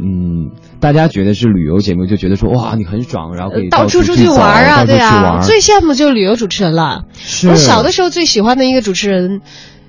[0.00, 7.04] 嗯，大家觉得是旅游节目，就觉得说哇你很爽，然后可以到处出去玩啊，对啊，最羡慕就是旅游主持人了。
[7.48, 9.42] 我小的时候最喜欢的一个主持人。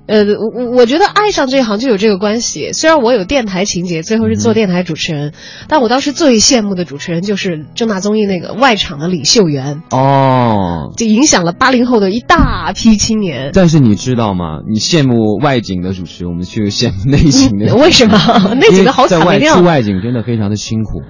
[0.08, 0.24] 呃，
[0.56, 2.74] 我我觉得爱上这一行就有这个关系。
[2.74, 5.34] 虽然我有电台情节，最后是做电台主持人，
[5.68, 13.50] 但我当时最羡慕的主持人就是正大综艺那个外场的李秀媛哦，就影响了八零后的一大批青年。
[13.54, 14.60] 但是你知道吗？
[14.70, 17.76] 你羡慕外景的主持，我们却羡慕内景的。
[17.76, 18.18] 为什么？
[18.56, 21.02] 内景的好惨外出外景真的非常的辛苦。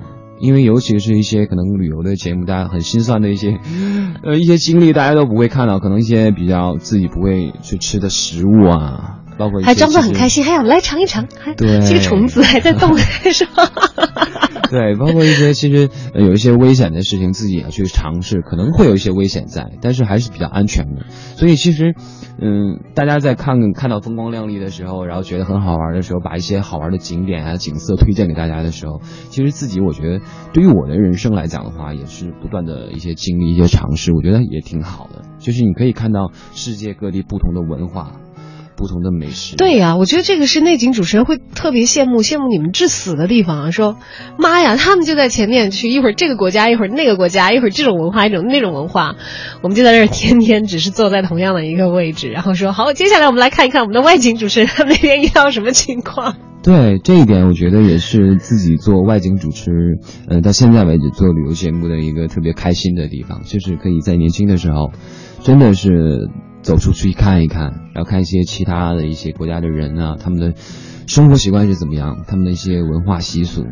[0.45, 3.57] 因为尤其是一些可能旅游的节目，大家很心酸的一些，
[4.23, 12.97] 呃，一些经历大家都不会看到，可能一些比较自己不会去吃的食物啊，包括还装作很开心，还想来尝一尝，还对这个虫子还在动，
[13.33, 13.69] 是吧？
[14.75, 21.05] 对，包括一些其实有一些危险的事情，自己要去尝试，可能会有一些危险在，但是还是比较安全的。
[21.09, 21.95] 所以其实，
[22.41, 30.19] 嗯，大家在看看到风光亮丽的时候，然后觉得很好玩的时候，把一些好玩的景点啊、景色推荐给大家的时候，其实自己我觉得，
[30.51, 35.21] 对于我的人生来讲的话，也是不断的一些经历、一些尝试，我觉得也挺好的。
[35.39, 38.11] 就是你可以看到世界各地不同的文化。
[38.75, 39.55] 不同的美食。
[39.55, 43.71] 对呀、我觉得这个是内景主持人会特别羡慕羡慕你们致死的地方啊！
[43.71, 43.97] 说
[44.37, 49.15] 妈呀， 他们就在前面去，一会儿这个国家，一会儿那个国家，一会儿这种文化，一种那种文化，
[49.61, 56.35] 我们就在这儿天天只是坐在同样的一个位置，然后说好，接下来我们来看一看我们的外景主持人他那边遇到什么情况。
[56.65, 59.71] 对这一点，我觉得也是自己做外景主持，
[60.27, 64.91] 呃，到现在为止做旅游节目的一个特别开心的地方，就是可以在年轻的时候，
[65.43, 66.27] 真的是
[66.65, 70.55] 走出去看一看，然后看一些其他的一些国家的人啊，他们的
[71.05, 73.65] 生活习惯是怎么样，他们的一些文化习俗，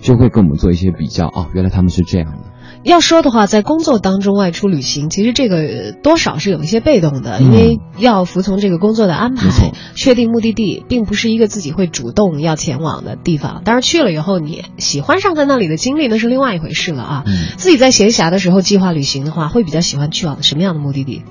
[0.00, 1.28] 就会跟我们做一些比较。
[1.28, 2.38] 哦，原来他们是这样的。
[2.82, 13.62] 要说的话，在工作当中外出旅行，其实这个呃多少是有一些被动的，因为要服从这个工作的安排，确定目的地，并不是一个自己会主动要前往的地方。
[13.64, 17.22] 当然去了以后，你喜欢上在那里的经历，那是另外一回事了啊。
[17.26, 21.22] 嗯自己在闲暇的时候计划旅行的话，会比较喜欢去往什么样的目的地？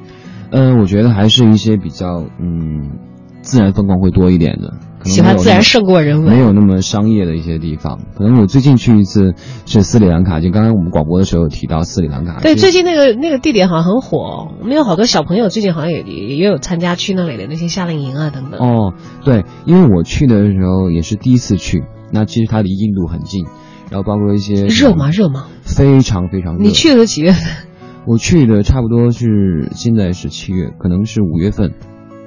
[0.52, 3.00] 嗯、我觉得还是一些比较嗯
[3.42, 4.74] 自然风光会多一点的，
[5.06, 6.34] 喜欢自然胜过人文。
[6.34, 8.00] 没有那么商业的一些地方。
[8.18, 9.34] 可能我最近去一次
[9.66, 12.40] 是斯里兰卡，就刚刚我们广播的时候有提到斯里兰卡。
[12.42, 18.60] 对，最近那个那个地点好像很火，我们有好多小朋友最近好像也也也有参加去那里的那些夏令营啊等等。
[18.60, 23.46] 哦，对，因为我去的时候也是第一次去，那其实它离印度很近，
[23.90, 25.10] 然后包括一些热吗？？
[25.12, 25.46] 热吗？
[25.64, 26.62] 非常非常热。
[26.62, 27.69] 你去的几月份？
[28.10, 31.76] 我去的差不多是现在是七月，可能是五月份，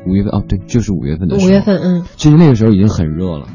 [0.06, 1.48] 五月份哦，对，就是五月份的时候。
[1.48, 2.04] 五月份，嗯。
[2.14, 3.48] 其实那个时候已经很热了，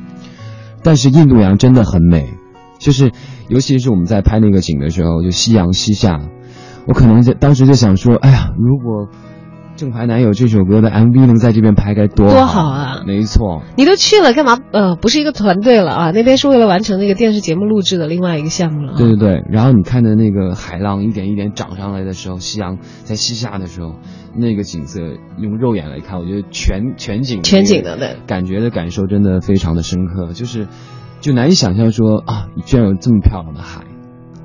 [0.83, 2.33] 但是印度洋真的很美，
[2.79, 3.13] 就是
[3.47, 6.19] 尤其是我们在拍那个景的时候，就夕阳西下，
[6.85, 9.05] 我可能在当时就想说，哎呀，如果
[9.77, 14.59] 《正牌男友》这首歌的 MV 能在这边拍该多多好啊没错，你都去了，干嘛？
[14.71, 18.95] 呃，不是一个团队了啊，那边是为了完成那个电视节目录制的另外一个项目了、啊。
[18.97, 19.43] 对对对。
[19.49, 23.93] 然后你看着那个海浪一点一点涨上来的时候，夕阳在西下的时候，
[24.35, 24.99] 那个景色
[25.37, 30.67] 用肉眼来看，我觉得全全景全景的对感觉的感受真的非常的深刻，就是
[31.21, 33.81] 就难以想象说啊，居然有这么漂亮的海。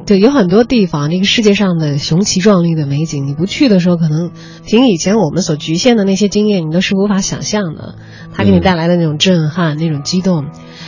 [0.05, 4.33] 对，有很多地方，这个世界上的雄奇壮丽的美景，你不去的时候，可能
[4.67, 7.95] 凭以前我们所局限的那些经验，你都是无法想象的。
[8.35, 10.47] 它给你嗯带来的那种震撼、那种激动，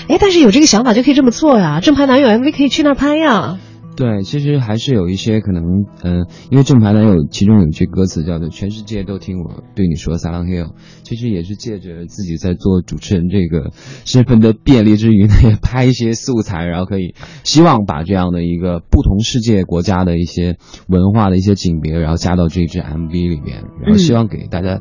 [0.08, 1.80] 哎，但是有这个想法就可以这么做呀。
[1.80, 3.58] 正牌男友 MV 可以去那儿拍呀。
[3.96, 5.62] 对，其实还是有一些可能，
[6.02, 10.72] 嗯、因为正牌男友其中有一句歌词叫做“全世界都听我对你说 Silent Hill”，
[11.04, 13.70] 其实也是借着自己在做主持人这个
[14.04, 20.56] 身份的便利之余呢，也拍一些素材，然后可以希望把这样的一个不同世界国家的一些
[20.88, 24.80] 文化的一些景别，然后加到这支 MV 里面，然后希望给大家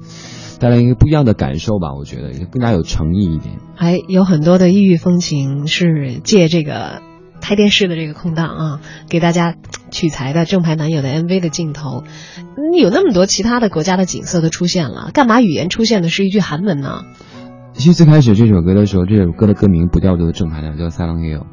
[0.59, 3.59] 带来一个不一样的感受吧，我觉得也更加有诚意一点。
[3.75, 7.03] 还有很多的异域风情是借这个
[7.43, 8.79] 拍电视的这个空档啊，
[9.09, 9.55] 给大家
[9.91, 12.03] 取材的正牌男友的 MV 的镜头，
[12.71, 17.03] 你有那么多其他的国家的景色都出现了，干嘛语言出现的是一句韩文呢？
[17.73, 21.43] 其实最开始这首歌的时候，这首歌的歌名不叫做正牌男友，叫 Silent Hill。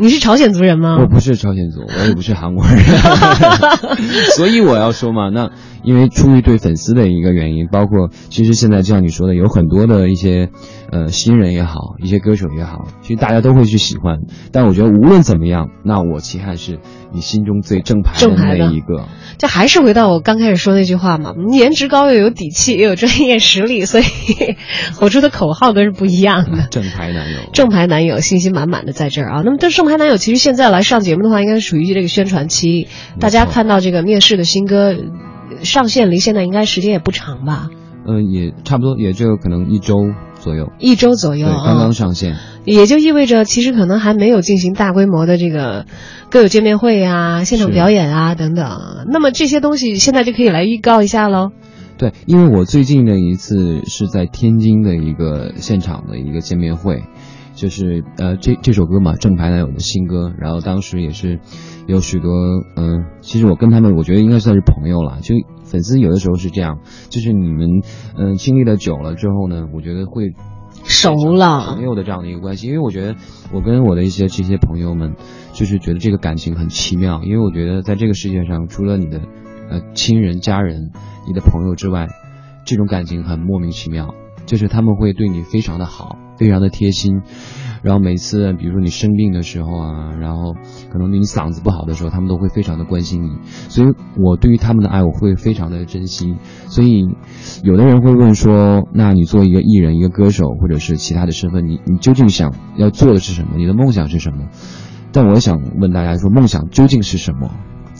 [0.00, 0.96] 你是朝鲜族人吗？
[0.98, 2.76] 我不是朝鲜族，我也不是韩国人，
[4.34, 5.50] 所以我要说嘛，那
[5.84, 10.48] 因为出于对粉丝的一个原因，包括其实现在就像你说的，有很多的一些
[10.90, 14.20] 呃新人也好，一些歌手也好，其实大家都会去喜欢。
[14.52, 16.78] 但我觉得无论怎么样，那我齐汉是
[17.12, 19.04] 你心中最正牌的那一个。
[19.36, 24.04] 这还是回到我刚开始说那句话嘛，颜值高又有底气，又有专业实力，所以
[24.98, 26.68] 吼出的口号都是不一样的。
[26.70, 29.42] 正牌男友，正牌男友信心满满的在这儿啊。
[29.44, 32.88] 那么这正牌男友其实现在来上节目的话，应该是属于这个宣传期。
[33.18, 37.68] 大家看到这个面试的新歌呃上线，离现在应该时间也不长吧，
[38.06, 39.96] 嗯，也差不多，也就可能一周
[40.38, 41.64] 左右，一周左，右啊。
[41.66, 42.36] 刚刚上线。
[42.64, 45.86] 也就意味着，其实可能还没有进行大规模的这个
[46.30, 49.06] 歌友见面会啊、现场表演啊等等。
[49.10, 51.52] 那么这些东西现在就可以来预告一下喽。
[51.96, 57.02] 对，因为我最近的一次是在天津的一个现场的一个见面会，
[57.60, 61.40] 就是呃这这首歌嘛，正牌男友的新歌，然后当时也是
[61.86, 62.32] 有许多
[62.74, 66.78] 嗯、其实我跟他们我觉得应该算是朋友了，就粉丝有的时候是这样，
[67.10, 67.82] 就是你们
[68.16, 70.32] 嗯、经历的久了之后呢，我觉得会
[70.84, 73.16] 熟了朋友的这样的一个关系，因为我觉得
[73.52, 75.16] 我跟我的一些这些朋友们，
[75.52, 79.20] 就是觉得这个感情很奇妙，因为我觉得在这个世界上，除了你的
[79.68, 80.92] 呃亲人、家人、
[81.26, 82.08] 你的朋友之外，
[82.64, 84.14] 这种感情很莫名其妙，
[84.46, 87.20] 就是他们会对你非常的好，非常的贴心。
[87.82, 90.54] 然后每次，比如说你生病的时候啊，然后
[90.90, 93.30] 可能你嗓子不好的时候，他们都会非常的关心你。
[93.44, 96.36] 所以我对于他们的爱，我会非常的珍惜。
[96.68, 97.08] 所以，
[97.62, 103.56] 有的人会问说，那你作为一个艺人、一个歌手，或者是其他的身份，你你究竟想要做的是什么？
[103.56, 104.48] 你的梦想是什么？
[105.12, 107.50] 但我想问大家说，梦想究竟是什么？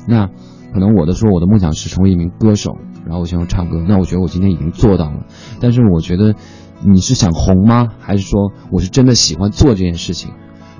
[0.07, 0.29] 那
[0.75, 3.83] 可能我的说，我的梦想是成为一名歌手，然后我想要唱歌。
[3.89, 5.25] 那我觉得我今天已经做到了，
[5.59, 6.35] 但是我觉得
[6.83, 7.89] 你是想红吗？
[7.99, 10.33] 还是说我是真的喜欢做这件事情？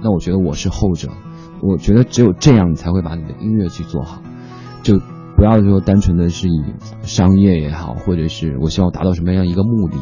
[0.03, 1.09] 那我觉得我是后者。
[1.63, 4.23] 我觉得只有这样，你才会把你的音乐去做好，
[4.83, 4.99] 就
[5.37, 6.63] 不要说单纯的是以
[7.03, 9.99] 商业也好，或者是我希望达到什么样一个目的。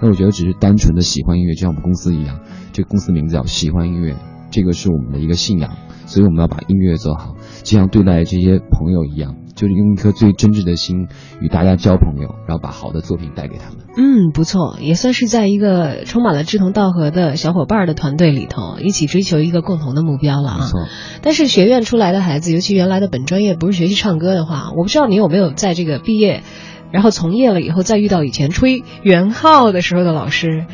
[0.00, 2.40] 那我觉得只是单纯的喜欢音乐，就像我们公司一样，
[2.72, 4.16] 这个公司名字叫喜欢音乐，
[4.50, 5.76] 这个是我们的一个信仰，
[6.06, 9.36] 所以我们要把音乐做好，就像对待这些朋友一样。
[9.62, 11.06] 就是用一颗最真挚的心
[11.40, 13.78] 与大家交朋友，然后把好的作品带给他们。
[13.96, 20.58] 嗯，不错，也算是在一个充满了志同道合的小伙伴的团队里头，一起追求一个共同的目标了啊。
[20.62, 20.80] 没错。
[21.22, 26.42] 但是学院出来的孩子，尤其原来的本专业不是学习唱歌的话，我不知道你有没有在这个毕业，
[26.90, 30.66] 然后从业了以后再遇到以前吹元号的时候的老师。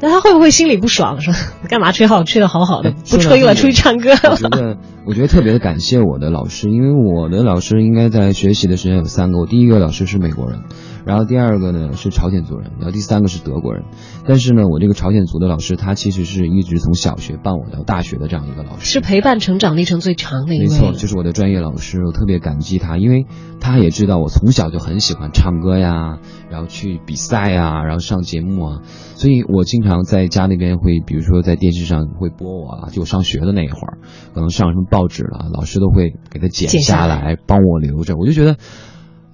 [0.00, 1.20] 那他会不会心里不爽？
[1.20, 1.32] 说
[1.68, 4.10] 干嘛吹号吹的好好的，不吹了，出去唱歌。
[4.30, 4.76] 我觉得，
[5.06, 9.38] 我觉得特别的感谢我的老师，因为我的老师应该在学习的时间有三个。
[9.38, 10.60] 我第一个老师是美国人。
[11.06, 13.84] 然后第二个呢是朝鲜族人，然后第三个是德国人，
[14.26, 20.66] 但是呢，我这个朝鲜族的老师他其实是一直从小学伴我到大学的这样一个老师，是陪伴成长历程最长的一位。
[20.66, 23.24] 没错，就是我的专业老师，我特别感激他，因为
[23.60, 26.18] 他也知道我从小就很喜欢唱歌呀，
[26.50, 28.82] 然后去比赛呀，然后上节目啊，
[29.14, 33.98] 所以我经常在家那边会，比如说在电视上会播我啊，就上学的那一会儿，
[34.34, 38.56] 可能上什么报纸了，老师都会给他剪下来帮我留着，我就觉得，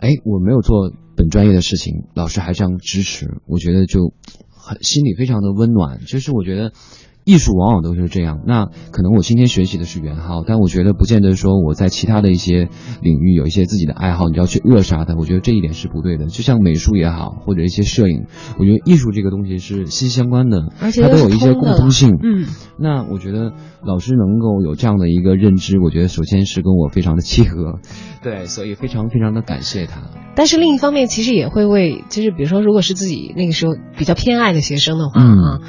[0.00, 0.92] 哎，我没有做。
[1.16, 4.12] 本专业的事情，老师还这样支持，我觉得就
[4.48, 6.00] 很心里非常的温暖。
[6.06, 6.72] 就是我觉得。
[7.24, 8.40] 艺术往往都是这样。
[8.46, 12.68] 那可能我今天学习的是元号，但我觉得不见得说我在其他的一些
[13.00, 15.14] 领域有一些自己的爱好，你要去扼杀它。
[15.14, 16.26] 我觉得这一点是不对的。
[16.26, 18.26] 就像美术也好，或者一些摄影，
[18.58, 22.18] 我觉得艺术这个东西是息息相关的，而且它都有一些共通性。
[22.22, 22.46] 嗯，
[22.78, 23.52] 那我觉得
[23.84, 27.78] 老师能够有这样的一个认知，我觉得首先是跟我非常的契合。
[28.22, 30.02] 对，所以非常非常的感谢他。
[30.34, 35.60] 但是另一方面，其实也会为，就是比如说，如果是自己那个时候比较偏爱的学生的话啊。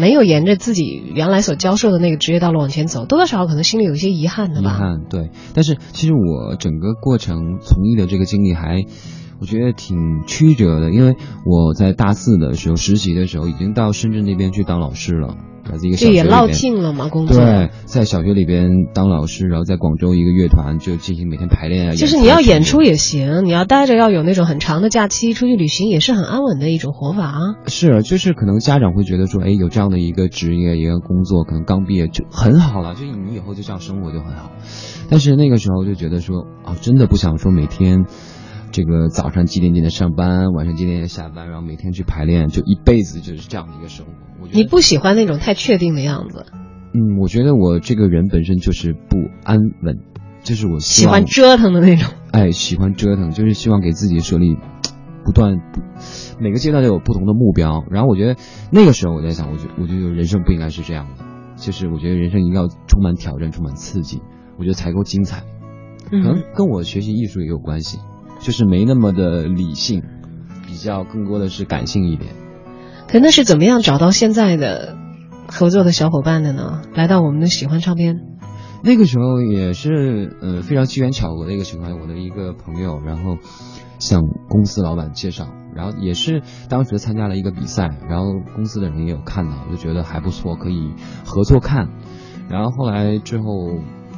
[0.00, 4.70] 没有沿着自己原来所教授的那个职业道路往前走，多多少少可能心里有一些遗憾的吧。
[4.70, 5.30] 遗憾，对。
[5.52, 8.82] 但是其实我整个过程从艺的这个经历还，
[9.40, 15.36] 我觉得挺曲折的，因为我在大四的时候实习的时候，已经到深圳那边去当老师了。
[15.78, 17.08] 这也落尽了嘛？
[17.08, 21.94] 工作对，在小学里边当老师，然后在广州一个乐团就进行每天排练啊。
[21.94, 27.38] 就是你要演出也行，你要待着要有那种很长的假期，出去旅行也是很安稳的一种活法啊。
[27.66, 34.50] 是，就是可能家长会觉得说，哎，有这样的一个职业一个工作，可能刚毕业就很好了，就你以后就这样生活就很好。
[35.08, 38.06] 但是那个时候就觉得说，啊，真的不想说每天。
[38.72, 44.12] 这个早上几点几点上班，晚上几点点下班，然后每天去排练，就一辈子就是这样的一个生活。
[44.52, 46.46] 你不喜欢那种太确定的样子？
[46.92, 49.98] 嗯，我觉得我这个人本身就是不安稳，
[50.42, 52.08] 就是我喜欢折腾的那种。
[52.32, 54.56] 哎，喜欢折腾，就是希望给自己设立
[55.24, 55.80] 不断不
[56.40, 57.84] 每个阶段都有不同的目标。
[57.90, 58.36] 然后我觉得
[58.72, 61.24] 那个时候我在想，我觉我觉得人生不应该是这样的，
[61.56, 64.20] 就是我觉得人生一定要充满挑战，充满刺激，
[64.58, 65.42] 我觉得才够精彩。
[66.08, 67.98] 可能跟我学习艺术也有关系。
[68.40, 70.02] 就是没那么的理性，
[70.66, 72.32] 比较更多的是感性一点。
[73.06, 74.96] 可那是怎么样找到现在的
[75.48, 76.82] 合作的小伙伴的呢？
[76.94, 78.16] 来到我们的喜欢唱片，
[78.82, 82.00] 那个时候也是呃非常机缘巧合的一个情况。
[82.00, 83.36] 我的一个朋友，然后
[83.98, 90.92] 向公司老板介绍，然后也是当时参加了一个比赛，然后公司的人也有看到，就觉得还不错，可以
[91.26, 91.88] 合作看。
[92.48, 93.44] 然后后来之后。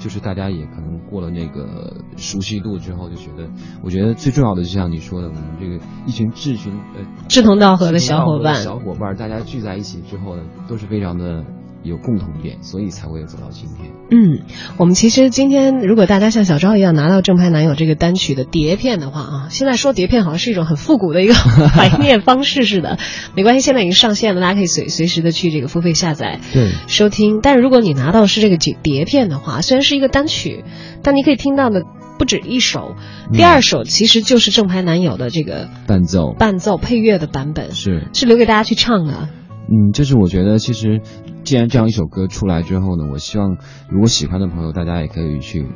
[0.03, 3.49] 就是大家也可能过了那个熟悉度之后，就觉得，
[3.85, 11.45] 我觉得最重要的就像你说的，我们这个一群志群呃志同道合的小伙伴，小伙伴，大家聚在一起之后呢，都是非常的。
[11.83, 13.91] 有共同点，所以才会有走到今天。
[14.11, 14.43] 嗯，
[14.77, 21.35] 我们其实今天如果大家像小昭一样拿到正牌男友这个单曲的碟片的话啊，现在说碟片好像是一种很复古的一个
[21.75, 22.99] 怀念方式似的。
[23.35, 27.41] 没关系，现在已经上线了，大家可以随随时的去这个付费下载、对收听。
[27.43, 30.65] 但是如果你拿到是这个碟碟片的话，虽然是一个单曲，
[31.03, 31.83] 但你可以听到的
[32.19, 32.95] 不止一首。
[33.33, 39.29] 第二首其实就是正牌男友的这个伴奏、伴奏配乐的版本，是是留给大家去唱的。
[39.69, 41.01] 嗯，就是我觉得其实。
[41.45, 43.57] 既然这样一首歌出来之后呢，我希望
[43.91, 45.67] 如果喜欢的朋友，大家也可以去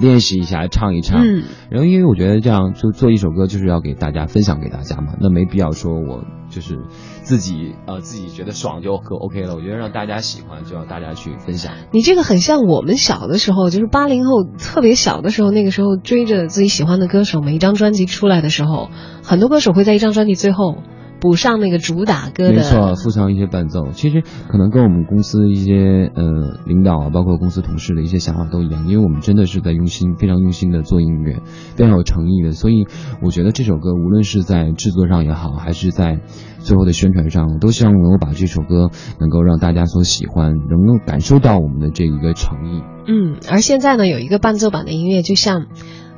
[0.00, 1.22] 练习一下，唱一唱。
[1.24, 1.44] 嗯。
[1.70, 6.76] 然后，因为我觉得这样就做一首歌，就是要给大家分享给大家嘛，那没必要说我就是
[7.22, 9.54] 自己呃自己觉得爽就可 OK 了。
[9.54, 11.72] 我觉得让大家喜欢，就要大家去分享。
[11.92, 18.88] 你这个很像我们小的时候，就是八零后特别小的时候，那个时候追着自己喜欢的歌手，每一张专辑出来的时候，
[19.22, 20.78] 很多歌手会在一张专辑最后。
[21.20, 23.90] 补上那个主打歌的，没错，附上一些伴奏。
[23.92, 31.40] 其实可能跟我们公司一些呃领导啊，包括公司同事的一些想法都一样，因为我们真的是在用心，非常用心的做音乐，
[31.76, 32.52] 非常有诚意的。
[32.52, 32.86] 所以
[33.22, 36.20] 我觉得这首歌无论是在制作上也好，还是在
[36.58, 42.82] 最后的宣传上，都希望能够把这首歌能够让大家所喜欢，能够感受到我们的这一个诚意。
[43.06, 45.66] 嗯，而现在呢，有一个伴奏版的音乐，就像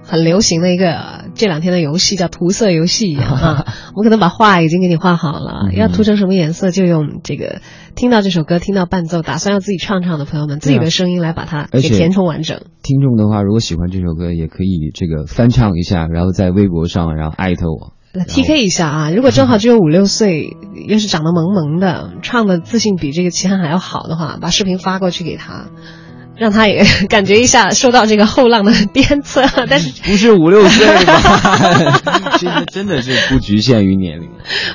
[0.03, 3.67] 很流行的一个这两天的游戏，叫涂色游戏啊。
[3.97, 7.61] 我可能把画已经给你画好了，嗯要涂成什么颜色，就用这个
[7.95, 12.61] 听到这首歌、听到伴奏，打算要自己唱唱的朋友们，自己的声音来把它给填充完整。
[12.83, 17.95] 听众的话，如果喜欢这首歌，也可以这个翻唱一下，然后在微博上，然后艾特我。
[18.13, 19.11] 来 PK 一下啊！
[19.11, 20.55] 如果正好只有五六岁，
[20.87, 25.71] 又是长得萌萌的，唱的自信比这个齐汉还要好的话，把视频发过去给他，
[26.37, 29.45] 让他也 感觉一下受到这个后浪的鞭策。
[29.69, 32.37] 但是不是五六岁吧？
[32.39, 34.31] 其实真的是不局限于年龄。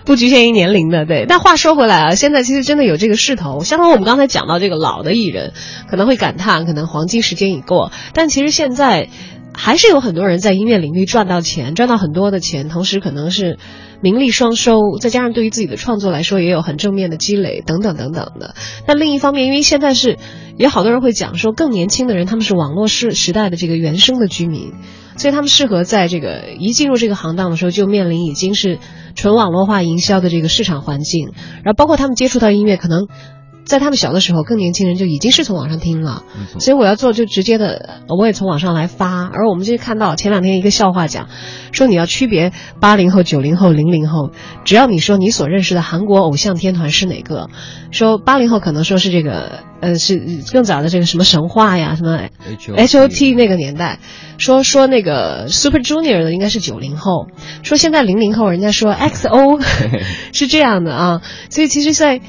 [0.06, 1.26] 不局限于年龄的，对。
[1.28, 3.64] 但话说回来啊，现在其实真的有这个势头。
[3.64, 5.54] 相当于我们刚才讲到这个老的艺人，
[5.90, 9.10] 可能会感叹可能黄金时间已过，但其实现在
[9.54, 13.58] 还是有很多人在音乐领域赚到钱，赚到很多的钱，同时可能是
[14.02, 18.56] 名利双收，再加上对于自己的创作来说也有很正面的积累，等等等等的。
[18.88, 20.18] 那另一方面，因为现在是
[20.58, 24.74] 有好多人会讲说，更年轻的人他们是网络时时代的这个原生的居民。
[25.18, 28.78] 所以他们适合在这个一进入这个行当的时候就面临已经是
[29.16, 31.32] 纯网络化营销的这个市场环境，
[31.64, 33.08] 然后包括他们接触到音乐，可能
[33.68, 36.24] 在他们小的时候，更年轻人就已经是从网上听了，
[36.60, 39.26] 所以我要做就直接的，我也从网上来发。
[39.28, 41.28] 而我们就看到前两天一个笑话讲，
[41.72, 44.32] 说你要区别八零后、九零后、零零后，
[44.64, 47.50] 只要你说你所认识的韩国偶像天团是哪个，
[47.92, 50.18] 说八零后可能说是这个呃是
[50.54, 52.20] 更早的这个什么神话呀，什么
[52.76, 54.00] H O T 那个年代，
[54.38, 57.28] 说说那个 Super Junior 的应该是九零后，
[57.64, 59.60] 说现在零零后人家说 X O
[60.32, 62.22] 是这样的啊，所以其实，在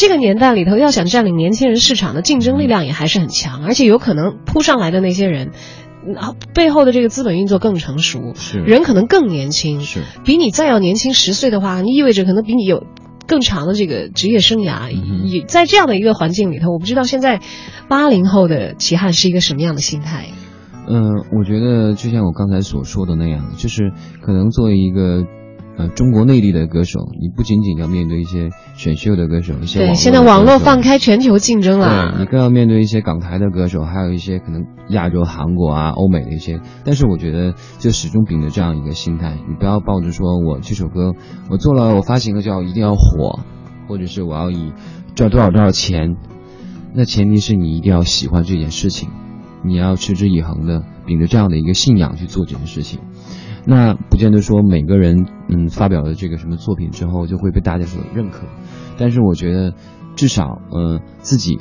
[0.00, 5.50] 这个年代里头，要想占领年轻人市场的竞争力量也还是很强，而且有可能扑上来的那些人。
[6.16, 12.86] 啊，背后的这个资本运作更成熟，是人可能更年轻，是比你再要年轻十岁的话，意味着可能比你有
[13.26, 14.90] 更长的这个职业生涯。
[14.90, 17.40] 嗯也在这样的一个环境里头，我不知道现在
[17.90, 20.28] 八零后的齐汉是一个什么样的心态。
[20.88, 23.92] 嗯，我觉得就像我刚才所说的那样，就是
[24.22, 25.26] 可能作为一个
[25.80, 32.26] 呃中国内地的歌手，你不仅仅要面对一些选秀的歌手，一些对，现在网络放放开全球竞争对了你。
[32.26, 36.60] 更要面对一些港台的歌手，还有一些可能亚洲、韩国啊、欧美的一些。
[36.84, 41.14] 但是我觉得，就始终秉着这样一个心态，你不要抱着说我这首歌
[41.50, 43.40] 我做了，我发行了就要一定要火，
[43.88, 44.72] 或者是我要以
[45.14, 46.16] 赚多少多少钱。
[46.92, 49.08] 那前提是你一定要喜欢这件事情，
[49.64, 53.00] 你要持之以恒的秉着这样的一个信仰去做这件事情。
[53.66, 58.46] 那不见得说每个人嗯发表了这个什么作品之后就会被大家所认可，
[58.98, 59.74] 但是我觉得
[60.16, 61.58] 至少嗯、呃自己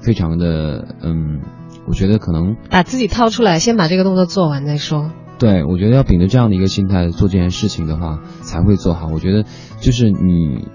[0.00, 1.40] 非常的嗯，
[1.86, 5.10] 我觉得可能把自己掏出来，先把这个动作做完再说。
[5.38, 9.08] 对我觉得要秉着这样的一个心态做这件事情的话，才会做好。
[9.08, 9.44] 我觉得
[9.80, 10.66] 就是你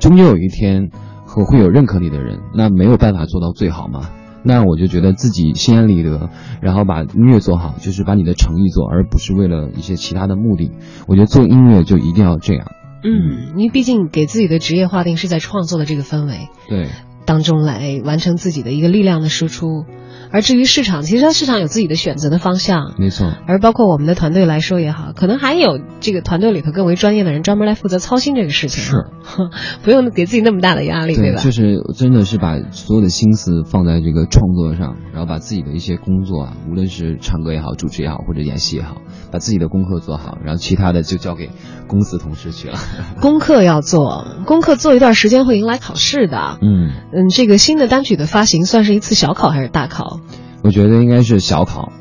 [0.00, 0.90] 终究有一天
[1.26, 4.08] 会会有认可你的人，那没有办法做到最好嘛。
[4.44, 6.28] 那我就觉得自己心安理得，
[6.60, 10.70] 然后把音乐做好，就是把你的诚意做，而不是为了一些其他的目的。
[11.08, 12.70] 我觉得做音乐就一定要这样。
[13.02, 16.88] 嗯，因为毕竟给自己的职业划定是在创作的这个氛围对，
[17.24, 19.84] 当中来完成自己的一个力量的输出，
[20.30, 22.94] 而至于市场，其实它市场有自己的选择的方向。
[22.98, 23.32] 没错。
[23.46, 28.82] 而包括我们的团队来说也好，可能还有这个团队里头更为专业的人专门来负责操心这个事情。
[28.82, 28.96] 是，
[29.82, 31.40] 不用给自己那么大的压力，对吧？
[31.42, 38.96] 就是真的是把所有的心思放在这个创作上，然后把自己的一些工作啊，无论是唱歌也好、主持也好，或者演戏也好，
[39.32, 41.50] 把自己的功课做好，然后其他的就交给
[41.86, 42.78] 公司同事去了。
[43.20, 46.58] 功课要做，功课做一段时间会迎来考试的。
[46.60, 50.18] 嗯嗯，这个新的单曲的发行算是一次小考还是大考？
[50.62, 51.92] 我觉得应该是小考。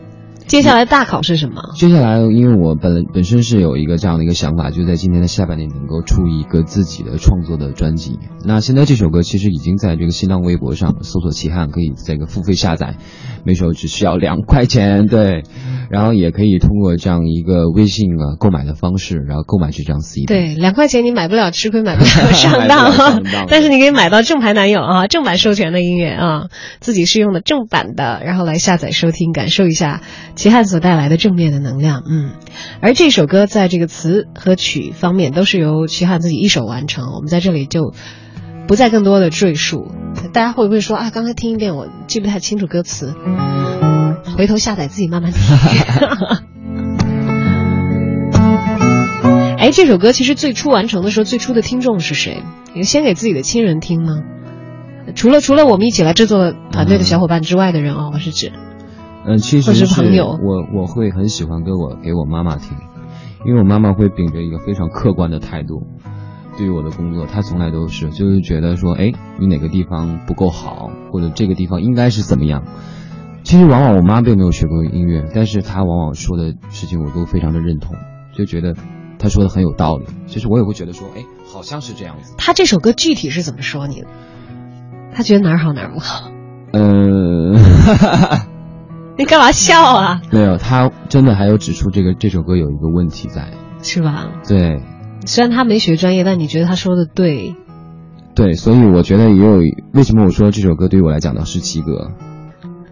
[0.47, 1.61] 接下来大考是什么？
[1.75, 8.19] 接下来，因为我本本身是有一个这样的一个想法，就在今年的下半年能够出一个自己的创作的专辑。
[8.45, 12.97] 那现在这首歌其实已经在这个新浪微博上搜索“齐汉”，可以这个付费下载，
[13.45, 15.43] 每首只需要两块钱，对。
[15.89, 20.25] 然后也可以通过这样一个微信啊购买的方式，然后购买这张 CD。
[20.25, 26.47] 对，两块钱你买不了吃亏，买不了上当不了上当但是你可以买到正牌男友啊，正版授权的音乐啊，
[26.79, 30.01] 自己是用的正版的，然后来下载收听，感受一下
[30.35, 32.03] 齐汉所带来的正面的能量。
[32.09, 32.31] 嗯，
[32.81, 37.93] 而这首歌在这个词和曲方面都是由齐汉自己一手完成，我们在这里就
[38.67, 39.91] 不再更多的赘述。
[40.33, 43.13] 大家会不会说啊，刚才听一遍我记不太清楚歌词，
[44.37, 45.41] 回头下载自己慢慢听。
[49.57, 52.43] 哎，这首歌其实最初完成的时候，最初的听众是谁？
[52.73, 54.21] 你先给自己的亲人听吗？
[55.15, 58.51] 除了除了我们一起来制作团队的小伙伴之外的人啊、我是指，
[59.25, 62.77] 嗯，其实或是朋友我我会很喜欢给我给我妈妈听，
[63.45, 65.87] 因为我妈妈会秉着一个非常客观的态度，
[66.57, 72.63] 对于我的工作，她从来都是就是觉得说，哎，你哪个地方不够好，或者这个地方应该是怎么样。
[73.43, 77.95] 其实往往我妈并没有学过音乐，但是她往往说的事情我都非常的认同，
[78.33, 78.75] 就觉得
[79.19, 80.05] 她说的很有道理。
[80.27, 82.35] 其实我也会觉得说，哎，好像是这样子。
[82.37, 84.07] 他这首歌具体是怎么说你的？
[85.13, 86.31] 他觉得哪儿好哪儿不好？
[86.71, 87.53] 呃，
[89.17, 90.21] 你干嘛笑啊？
[90.31, 93.51] 没有，他真的还有指出这个这首歌有一个问题在。
[93.81, 94.29] 是吧？
[94.47, 94.81] 对
[95.25, 97.55] 虽然他没学专业，但你觉得他说的对？
[98.33, 99.59] 对，所以我觉得也有
[99.93, 102.11] 为什么我说这首歌对于我来讲呢是及格。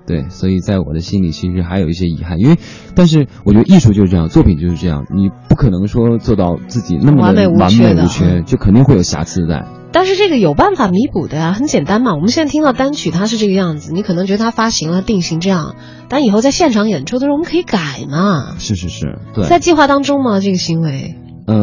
[0.07, 2.57] 对，所以在我的心里其实还有一些遗憾，因为，
[2.95, 9.65] 但是我觉得艺术就是这样，作品就是这样，你不可能说做到自己那么完美无缺就肯定会有瑕疵在。
[9.93, 12.13] 但是这个有办法弥补的呀，很简单嘛。
[12.15, 15.75] 我们现在听到单曲它是这个样子，你可能觉得它发行了定型这样，
[16.07, 18.55] 但以后在现场演出的时候我们可以改嘛。
[18.57, 19.45] 是是是，对。
[19.47, 20.39] 在计划当中吗？
[20.39, 21.15] 这个行为？
[21.45, 21.57] 呃，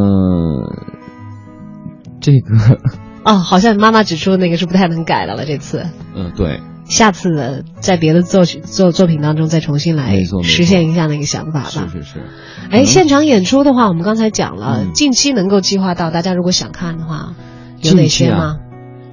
[2.20, 2.78] 这个，
[3.24, 5.46] 哦，好像妈妈指出那个是不太能改的了。
[5.46, 11.68] 这次，嗯、对，下次的在别的作曲作作品当中再重新来实现一下那个想法吧。
[11.68, 12.20] 是是是。
[12.70, 17.34] 哎，现场演出的话，我们刚才讲了，嗯近期能够计划到，大家如果想看的话，
[17.82, 18.58] 有哪些吗？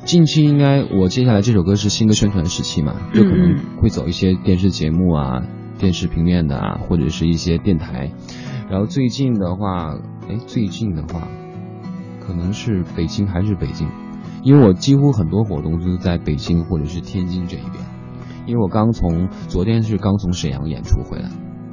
[0.06, 5.42] 近期应该我接下来这首歌是新歌宣传时期嘛，就可嗯能会走一些电视节目啊、
[5.80, 8.12] 电视平面的啊，或者是一些电台。
[8.70, 9.96] 然后最近的话，
[10.30, 11.28] 哎，最近的话，
[12.26, 13.88] 可能是北京还是北京，
[14.46, 17.84] 因为我几乎很多活动都是在北京或者是天津这一边，
[18.46, 21.30] 因为我刚从昨天是刚从沈阳演出回来。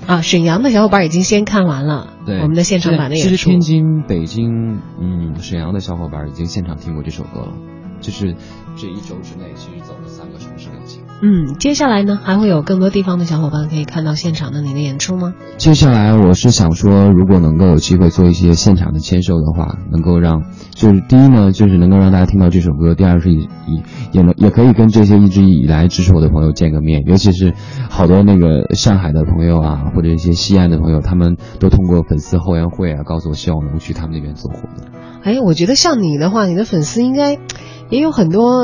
[0.06, 3.60] 啊，沈阳的小伙伴已经先看完了对，我们的现场版的演出其实天。
[3.60, 7.52] 津、北京、嗯，沈阳的小伙伴已经现场听过这首歌了，
[8.00, 8.34] 就是
[8.76, 11.02] 这一周之内，其实走了三个城市旅行。
[11.24, 15.34] 嗯，接下来呢，还会有更多地方的小伙伴可以看到现场的你的演出吗？
[15.56, 27.54] 接下来我是想说，如果能够有机会做一些现场的签售的话，能够让就是第一呢，就是能够让大家听到这首歌；第二是以以也能也可以跟这些一直以来支持我的朋友见个面，尤其是
[27.88, 34.86] 好多那个上海的朋友啊，或者一些西安的朋友，他们都通过粉丝后援会啊，告诉我希望能去他们那边做活动。
[35.22, 37.38] 哎，我觉得像你的话，你的粉丝应该
[37.90, 38.61] 也有很多，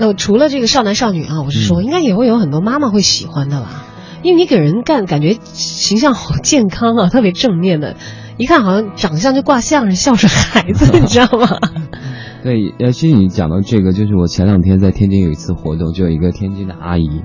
[0.00, 3.84] 呃，除了这个少男少女啊，我是说，嗯应该也会有很多妈妈会喜欢的吧？
[4.22, 7.96] 因为你给人干感觉形象好健康啊，特别正面的，
[8.38, 11.58] 一看好像长相就挂相声孝顺孩子， 你知道吗？
[12.42, 17.20] 对，尤，其实你讲到这个，就是我前两天在天津有一次活动，就有一个天津的阿姨，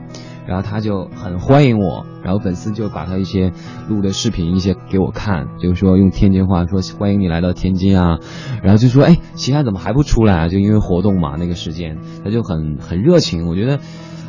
[0.47, 3.51] 然后他就很欢迎我，然后粉丝就把他一些
[3.89, 8.19] 录的视频一些给我看，就是说用天津话说欢迎你来到天津啊，
[8.61, 10.47] 然后就说哎，其他怎么还不出来啊？
[10.47, 13.79] 就因为活动嘛，那个时间，他就很很热情，我觉得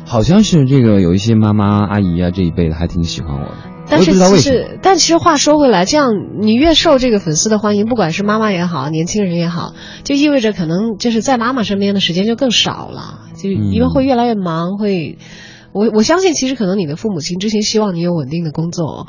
[0.05, 3.57] 好像是这个有一些妈妈阿姨啊这一辈的还挺喜欢我的，
[3.87, 4.37] 但是其。
[4.37, 15.19] 实，但其实话说回来，这样你越受这个粉丝的欢迎，不管是妈妈也好，年轻人也好，就意味着可能就是在妈妈身边的时间就更少了，就因为会越来越忙，会。
[15.77, 19.07] 我我相信，其实可能你的父母亲之前希望你有稳定的工作，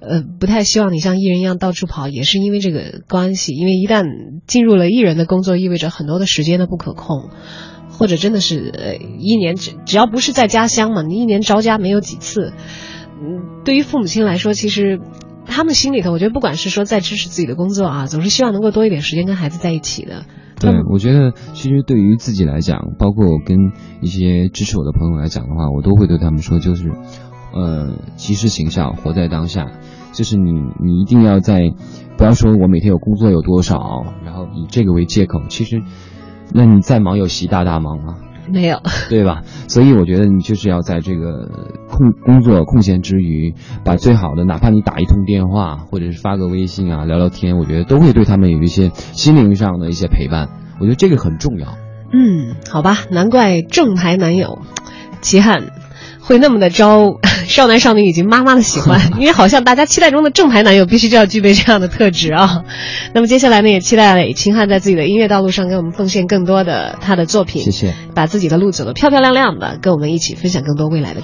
[0.00, 3.52] 呃，不太希望你像艺人一样到处跑，也是因为这个关系。
[3.52, 4.04] 因为一旦
[4.46, 7.30] 进入了艺人的工作，意味着很多的时间的不可控，
[7.90, 12.52] 或者真的是一年只只要不是在家乡嘛，你一年着家没有几次，
[13.20, 15.00] 嗯，对于父母亲来说，其实
[15.46, 20.24] 他们心里头，我觉得不管是说在支持自己的工作啊，总是希望能够多一点时间跟孩子在一起的。
[20.60, 26.92] 对，我觉得其实对于自己来讲，包括我跟一些支持我的朋友来讲的话，我都会对他们说，就是，
[27.54, 29.70] 呃，及时行孝，活在当下。
[30.12, 30.50] 就是你，
[30.80, 31.72] 你一定要在，
[32.18, 35.40] 不要说我每天有工作有多少，然后以这个为借口。
[35.48, 35.82] 其实，
[36.52, 38.18] 那你再忙有习大大忙啊，
[38.52, 39.42] 没有，对吧？
[39.68, 41.48] 所以我觉得你就是要在这个
[41.88, 50.48] 空工作空闲之余，把最好的，哪怕你打一通电话，或者是发个微信啊，聊聊天，我觉得都会对他们有一些心灵上的一些陪伴。
[50.80, 51.76] 我觉得这个很重要。
[52.12, 54.58] 嗯，好吧，难怪正牌男友
[55.20, 55.70] 齐汉
[56.20, 57.18] 会那么的招
[57.48, 62.64] 少男少女以及妈妈的喜欢， 因为好像大家期待中的正牌男友必须就要具备这样的特质啊。
[63.14, 67.94] 那么接下来呢，也期待秦汉在自己的音乐道路上给我们奉献更多的他的作品，谢谢。
[68.14, 71.20] 把自己的路走得漂漂亮亮的，跟我们一起分享更多未来的。